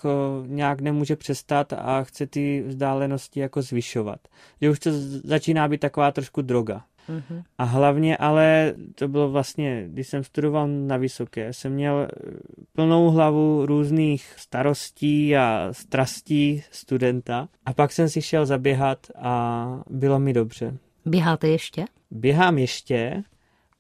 nějak 0.47 0.81
nemůže 0.81 1.17
přestat 1.17 1.73
a 1.73 2.03
chce 2.03 2.27
ty 2.27 2.65
vzdálenosti 2.67 3.41
jako 3.41 3.63
zvyšovat. 3.63 4.21
Že 4.61 4.71
už 4.71 4.79
to 4.79 4.91
začíná 5.25 5.69
být 5.69 5.81
taková 5.81 6.11
trošku 6.11 6.43
droga. 6.43 6.85
Mm-hmm. 7.09 7.43
A 7.59 7.65
hlavně 7.65 8.17
ale 8.17 8.75
to 8.95 9.09
bylo 9.09 9.31
vlastně, 9.31 9.85
když 9.87 10.09
jsem 10.09 10.25
studoval 10.25 10.69
na 10.69 10.97
vysoké, 10.97 11.53
jsem 11.53 11.73
měl 11.73 12.09
eh, 12.11 12.31
plnou 12.73 13.11
hlavu 13.11 13.67
různých 13.67 14.35
starostí 14.37 15.37
a 15.37 15.69
strastí 15.73 16.63
studenta 16.71 17.49
a 17.67 17.73
pak 17.73 17.93
jsem 17.93 18.09
si 18.09 18.23
šel 18.23 18.47
zaběhat 18.47 19.07
a 19.17 19.83
bylo 19.91 20.19
mi 20.19 20.33
dobře. 20.33 20.77
Běháte 21.05 21.49
ještě? 21.49 21.85
Běhám 22.11 22.59
ještě, 22.59 23.23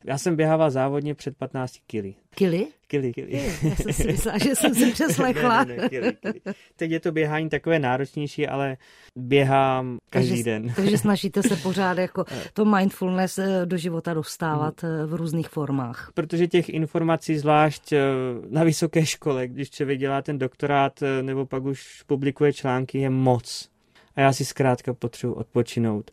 já 0.04 0.18
jsem 0.18 0.36
běhával 0.36 0.70
závodně 0.70 1.14
před 1.14 1.36
15 1.36 1.74
kily. 1.86 2.14
Kily? 2.34 2.66
Kily, 2.86 3.12
kily. 3.12 3.52
Já 3.62 3.76
jsem 3.76 3.92
si 3.92 4.04
myslela, 4.04 4.38
že 4.38 4.56
jsem 4.56 4.74
si 4.74 4.92
přeslechla. 4.92 5.64
ne, 5.64 5.76
ne, 5.76 5.82
ne, 5.82 5.88
kily, 5.88 6.12
kily. 6.12 6.40
Teď 6.76 6.90
je 6.90 7.00
to 7.00 7.12
běhání 7.12 7.48
takové 7.48 7.78
náročnější, 7.78 8.46
ale 8.46 8.76
běhám 9.16 9.98
každý 10.10 10.30
takže, 10.30 10.44
den. 10.44 10.72
Takže 10.76 10.98
snažíte 11.04 11.42
se 11.42 11.56
pořád 11.56 11.98
jako 11.98 12.24
to 12.54 12.64
mindfulness 12.64 13.38
eh, 13.38 13.66
do 13.66 13.76
života 13.76 14.14
dostávat 14.14 14.82
hmm. 14.82 14.92
eh, 14.92 15.06
v 15.06 15.14
různých 15.14 15.48
formách. 15.48 16.10
Protože 16.14 16.46
těch 16.46 16.68
informací, 16.68 17.38
zvlášť 17.38 17.92
eh, 17.92 18.00
na 18.48 18.64
vysoké 18.64 19.06
škole, 19.06 19.48
když 19.48 19.70
člověk 19.70 19.98
dělá 19.98 20.22
ten 20.22 20.38
doktorát 20.38 21.00
nebo 21.22 21.46
pak 21.46 21.64
už 21.64 22.02
publikuje 22.06 22.52
články, 22.52 22.98
je 22.98 23.10
moc. 23.10 23.68
A 24.16 24.20
já 24.20 24.32
si 24.32 24.44
zkrátka 24.44 24.94
potřebuji 24.94 25.34
odpočinout. 25.34 26.10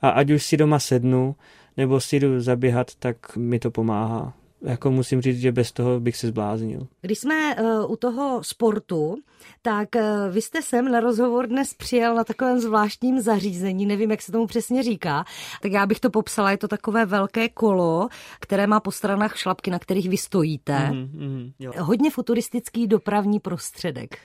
A 0.00 0.08
ať 0.08 0.30
už 0.30 0.46
si 0.46 0.56
doma 0.56 0.78
sednu, 0.78 1.36
nebo 1.76 2.00
si 2.00 2.20
jdu 2.20 2.40
zaběhat, 2.40 2.94
tak 2.94 3.36
mi 3.36 3.58
to 3.58 3.70
pomáhá. 3.70 4.32
Jako 4.62 4.90
musím 4.90 5.20
říct, 5.20 5.40
že 5.40 5.52
bez 5.52 5.72
toho 5.72 6.00
bych 6.00 6.16
se 6.16 6.26
zbláznil. 6.26 6.86
Když 7.00 7.18
jsme 7.18 7.56
uh, 7.56 7.92
u 7.92 7.96
toho 7.96 8.40
sportu, 8.44 9.16
tak 9.62 9.88
uh, 9.94 10.02
vy 10.34 10.42
jste 10.42 10.62
sem 10.62 10.92
na 10.92 11.00
rozhovor 11.00 11.46
dnes 11.46 11.74
přijel 11.74 12.14
na 12.14 12.24
takovém 12.24 12.60
zvláštním 12.60 13.20
zařízení, 13.20 13.86
nevím, 13.86 14.10
jak 14.10 14.22
se 14.22 14.32
tomu 14.32 14.46
přesně 14.46 14.82
říká, 14.82 15.24
tak 15.62 15.72
já 15.72 15.86
bych 15.86 16.00
to 16.00 16.10
popsala, 16.10 16.50
je 16.50 16.58
to 16.58 16.68
takové 16.68 17.06
velké 17.06 17.48
kolo, 17.48 18.08
které 18.40 18.66
má 18.66 18.80
po 18.80 18.92
stranách 18.92 19.36
šlapky, 19.36 19.70
na 19.70 19.78
kterých 19.78 20.08
vy 20.08 20.16
stojíte. 20.16 20.90
Mm, 20.90 21.10
mm, 21.12 21.50
jo. 21.58 21.72
Hodně 21.78 22.10
futuristický 22.10 22.86
dopravní 22.86 23.40
prostředek. 23.40 24.18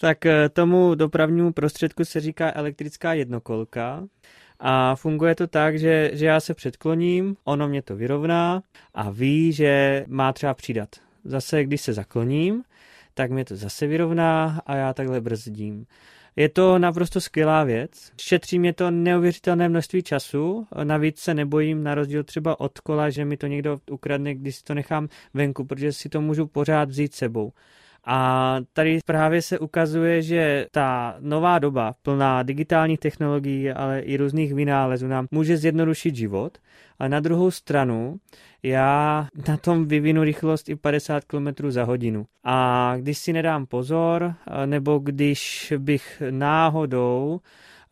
Tak 0.00 0.26
eh, 0.26 0.48
tomu 0.48 0.94
dopravnímu 0.94 1.52
prostředku 1.52 2.04
se 2.04 2.20
říká 2.20 2.52
elektrická 2.54 3.12
jednokolka. 3.12 4.04
A 4.60 4.96
funguje 4.96 5.34
to 5.34 5.46
tak, 5.46 5.78
že, 5.78 6.10
že 6.12 6.26
já 6.26 6.40
se 6.40 6.54
předkloním, 6.54 7.36
ono 7.44 7.68
mě 7.68 7.82
to 7.82 7.96
vyrovná 7.96 8.62
a 8.94 9.10
ví, 9.10 9.52
že 9.52 10.04
má 10.08 10.32
třeba 10.32 10.54
přidat. 10.54 10.88
Zase, 11.24 11.64
když 11.64 11.80
se 11.80 11.92
zakloním, 11.92 12.62
tak 13.14 13.30
mě 13.30 13.44
to 13.44 13.56
zase 13.56 13.86
vyrovná 13.86 14.62
a 14.66 14.76
já 14.76 14.94
takhle 14.94 15.20
brzdím. 15.20 15.86
Je 16.36 16.48
to 16.48 16.78
naprosto 16.78 17.20
skvělá 17.20 17.64
věc. 17.64 18.12
Šetří 18.20 18.58
mě 18.58 18.72
to 18.72 18.90
neuvěřitelné 18.90 19.68
množství 19.68 20.02
času. 20.02 20.66
Navíc 20.84 21.18
se 21.18 21.34
nebojím, 21.34 21.82
na 21.82 21.94
rozdíl 21.94 22.24
třeba 22.24 22.60
od 22.60 22.78
kola, 22.78 23.10
že 23.10 23.24
mi 23.24 23.36
to 23.36 23.46
někdo 23.46 23.78
ukradne, 23.90 24.34
když 24.34 24.56
si 24.56 24.64
to 24.64 24.74
nechám 24.74 25.08
venku, 25.34 25.64
protože 25.64 25.92
si 25.92 26.08
to 26.08 26.20
můžu 26.20 26.46
pořád 26.46 26.88
vzít 26.88 27.14
sebou. 27.14 27.52
A 28.04 28.56
tady 28.72 28.98
právě 29.06 29.42
se 29.42 29.58
ukazuje, 29.58 30.22
že 30.22 30.66
ta 30.70 31.16
nová 31.20 31.58
doba, 31.58 31.94
plná 32.02 32.42
digitálních 32.42 32.98
technologií, 32.98 33.70
ale 33.70 34.00
i 34.00 34.16
různých 34.16 34.54
vynálezů, 34.54 35.06
nám 35.06 35.26
může 35.30 35.56
zjednodušit 35.56 36.16
život. 36.16 36.58
A 36.98 37.08
na 37.08 37.20
druhou 37.20 37.50
stranu, 37.50 38.16
já 38.62 39.28
na 39.48 39.56
tom 39.56 39.86
vyvinu 39.86 40.22
rychlost 40.22 40.68
i 40.68 40.76
50 40.76 41.24
km 41.24 41.48
za 41.68 41.84
hodinu. 41.84 42.26
A 42.44 42.94
když 42.98 43.18
si 43.18 43.32
nedám 43.32 43.66
pozor, 43.66 44.34
nebo 44.66 44.98
když 44.98 45.72
bych 45.78 46.22
náhodou 46.30 47.40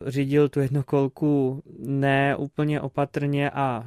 řídil 0.05 0.49
tu 0.49 0.59
jednokolku 0.59 1.63
ne 1.79 2.35
úplně 2.35 2.81
opatrně 2.81 3.49
a 3.49 3.85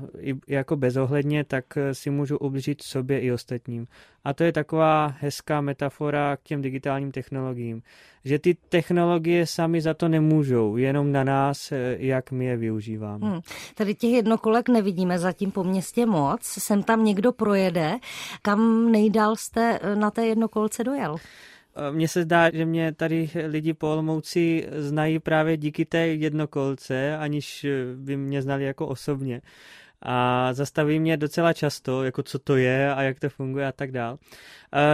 jako 0.49 0.77
bezohledně, 0.77 1.45
tak 1.45 1.65
si 1.93 2.11
můžu 2.11 2.39
ublížit 2.39 2.83
sobě 2.83 3.21
i 3.21 3.33
ostatním. 3.33 3.87
A 4.25 4.33
to 4.33 4.45
je 4.45 4.53
taková 4.53 5.15
hezká 5.21 5.61
metafora 5.61 6.37
k 6.37 6.43
těm 6.43 6.63
digitálním 6.63 7.13
technologiím, 7.13 7.83
že 8.25 8.39
ty 8.39 8.57
technologie 8.69 9.47
sami 9.47 9.81
za 9.81 9.95
to 9.95 10.09
nemůžou, 10.09 10.77
jenom 10.77 11.13
na 11.13 11.25
nás, 11.25 11.73
jak 11.99 12.31
my 12.31 12.45
je 12.45 12.57
využíváme. 12.57 13.27
Hmm. 13.27 13.41
Tady 13.75 13.95
těch 13.95 14.11
jednokolek 14.11 14.69
nevidíme 14.69 15.19
zatím 15.19 15.51
po 15.51 15.65
městě 15.65 16.07
moc, 16.07 16.43
sem 16.43 16.83
tam 16.83 17.05
někdo 17.05 17.33
projede. 17.33 17.93
Kam 18.43 18.93
nejdál 18.93 19.37
jste 19.37 19.81
na 19.95 20.11
té 20.11 20.27
jednokolce 20.27 20.85
dojel? 20.85 21.17
Mně 21.91 22.09
se 22.09 22.23
zdá, 22.23 22.51
že 22.53 22.65
mě 22.65 22.93
tady 22.93 23.31
lidi 23.47 23.75
po 23.75 23.93
Olmouci 23.93 24.69
znají 24.77 25.19
právě 25.19 25.57
díky 25.57 25.85
té 25.85 25.99
jednokolce, 25.99 27.17
aniž 27.17 27.67
by 27.97 28.17
mě 28.17 28.43
znali 28.43 28.65
jako 28.65 28.87
osobně. 28.87 29.41
A 30.03 30.49
zastaví 30.53 31.01
mě 31.01 31.17
docela 31.17 31.53
často, 31.53 32.05
jako 32.05 32.23
co 32.23 32.39
to 32.39 32.57
je 32.57 32.95
a 32.95 33.03
jak 33.03 33.21
to 33.21 33.29
funguje 33.29 33.67
a 33.67 33.73
tak 33.73 33.93
dál. 33.93 34.19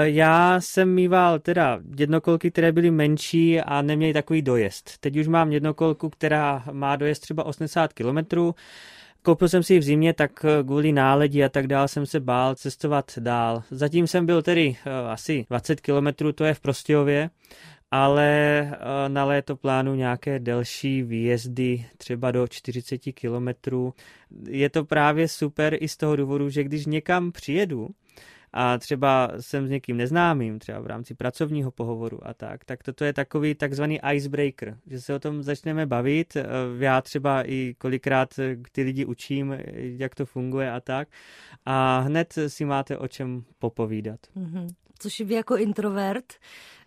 Já 0.02 0.60
jsem 0.60 0.94
mýval 0.94 1.38
teda 1.38 1.80
jednokolky, 1.98 2.50
které 2.50 2.72
byly 2.72 2.90
menší 2.90 3.60
a 3.60 3.82
neměly 3.82 4.12
takový 4.12 4.42
dojezd. 4.42 4.98
Teď 4.98 5.16
už 5.16 5.28
mám 5.28 5.52
jednokolku, 5.52 6.10
která 6.10 6.64
má 6.72 6.96
dojezd 6.96 7.22
třeba 7.22 7.44
80 7.44 7.92
kilometrů, 7.92 8.54
Koupil 9.22 9.48
jsem 9.48 9.62
si 9.62 9.74
ji 9.74 9.78
v 9.78 9.82
zimě, 9.82 10.12
tak 10.12 10.44
eh, 10.44 10.64
kvůli 10.64 10.92
náledí 10.92 11.44
a 11.44 11.48
tak 11.48 11.66
dál 11.66 11.88
jsem 11.88 12.06
se 12.06 12.20
bál 12.20 12.54
cestovat 12.54 13.18
dál. 13.18 13.62
Zatím 13.70 14.06
jsem 14.06 14.26
byl 14.26 14.42
tedy 14.42 14.68
uh, 14.68 15.10
asi 15.10 15.46
20 15.48 15.80
kilometrů, 15.80 16.32
to 16.32 16.44
je 16.44 16.54
v 16.54 16.60
Prostějově, 16.60 17.30
ale 17.90 18.60
uh, 18.70 19.08
na 19.08 19.24
léto 19.24 19.56
plánu 19.56 19.94
nějaké 19.94 20.38
delší 20.38 21.02
výjezdy, 21.02 21.86
třeba 21.98 22.30
do 22.30 22.46
40 22.48 22.98
kilometrů. 22.98 23.94
Je 24.48 24.70
to 24.70 24.84
právě 24.84 25.28
super 25.28 25.76
i 25.80 25.88
z 25.88 25.96
toho 25.96 26.16
důvodu, 26.16 26.50
že 26.50 26.64
když 26.64 26.86
někam 26.86 27.32
přijedu, 27.32 27.88
a 28.52 28.78
třeba 28.78 29.30
jsem 29.40 29.66
s 29.66 29.70
někým 29.70 29.96
neznámým, 29.96 30.58
třeba 30.58 30.80
v 30.80 30.86
rámci 30.86 31.14
pracovního 31.14 31.70
pohovoru 31.70 32.18
a 32.22 32.34
tak, 32.34 32.64
tak 32.64 32.82
toto 32.82 33.04
je 33.04 33.12
takový 33.12 33.54
takzvaný 33.54 34.00
icebreaker, 34.12 34.78
že 34.86 35.00
se 35.00 35.14
o 35.14 35.18
tom 35.18 35.42
začneme 35.42 35.86
bavit. 35.86 36.36
Eh, 36.36 36.44
já 36.78 37.00
třeba 37.00 37.48
i 37.50 37.74
kolikrát 37.78 38.38
eh, 38.38 38.56
ty 38.72 38.82
lidi 38.82 39.04
učím, 39.04 39.52
eh, 39.52 39.62
jak 39.76 40.14
to 40.14 40.26
funguje 40.26 40.72
a 40.72 40.80
tak. 40.80 41.08
A 41.66 41.98
hned 41.98 42.34
si 42.46 42.64
máte 42.64 42.98
o 42.98 43.08
čem 43.08 43.44
popovídat. 43.58 44.20
Mm-hmm 44.36 44.85
což 44.98 45.20
vy 45.20 45.34
jako 45.34 45.56
introvert 45.56 46.34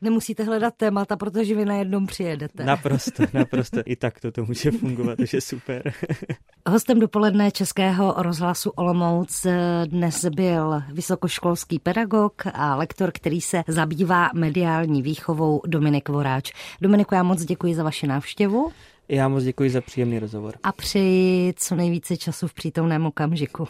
nemusíte 0.02 0.43
hledat 0.43 0.74
témata, 0.78 1.17
protože 1.17 1.56
vy 1.56 1.65
na 1.65 1.76
jednom 1.76 2.08
přijedete. 2.08 2.63
Naprosto, 2.63 3.24
naprosto. 3.34 3.82
I 3.86 3.95
tak 3.95 4.19
to, 4.19 4.32
to 4.32 4.45
může 4.45 4.72
fungovat, 4.72 5.17
takže 5.17 5.41
super. 5.41 5.93
Hostem 6.67 7.00
dopoledne 7.00 7.52
Českého 7.52 8.15
rozhlasu 8.17 8.69
Olomouc 8.69 9.45
dnes 9.86 10.26
byl 10.26 10.84
vysokoškolský 10.93 11.80
pedagog 11.80 12.43
a 12.54 12.76
lektor, 12.76 13.12
který 13.13 13.41
se 13.41 13.63
zabývá 13.67 14.30
mediální 14.34 15.02
výchovou 15.02 15.62
Dominik 15.67 16.10
Voráč. 16.10 16.52
Dominiku, 16.82 17.15
já 17.15 17.24
moc 17.24 17.45
děkuji 17.45 17.76
za 17.76 17.84
vaši 17.84 18.08
návštěvu. 18.08 18.72
Já 19.10 19.28
moc 19.28 19.43
děkuji 19.43 19.69
za 19.69 19.82
příjemný 19.82 20.19
rozhovor. 20.19 20.56
A 20.63 20.72
přeji 20.72 21.54
co 21.54 21.76
nejvíce 21.76 22.17
času 22.17 22.48
v 22.48 22.54
přítomném 22.54 23.06
okamžiku. 23.06 23.67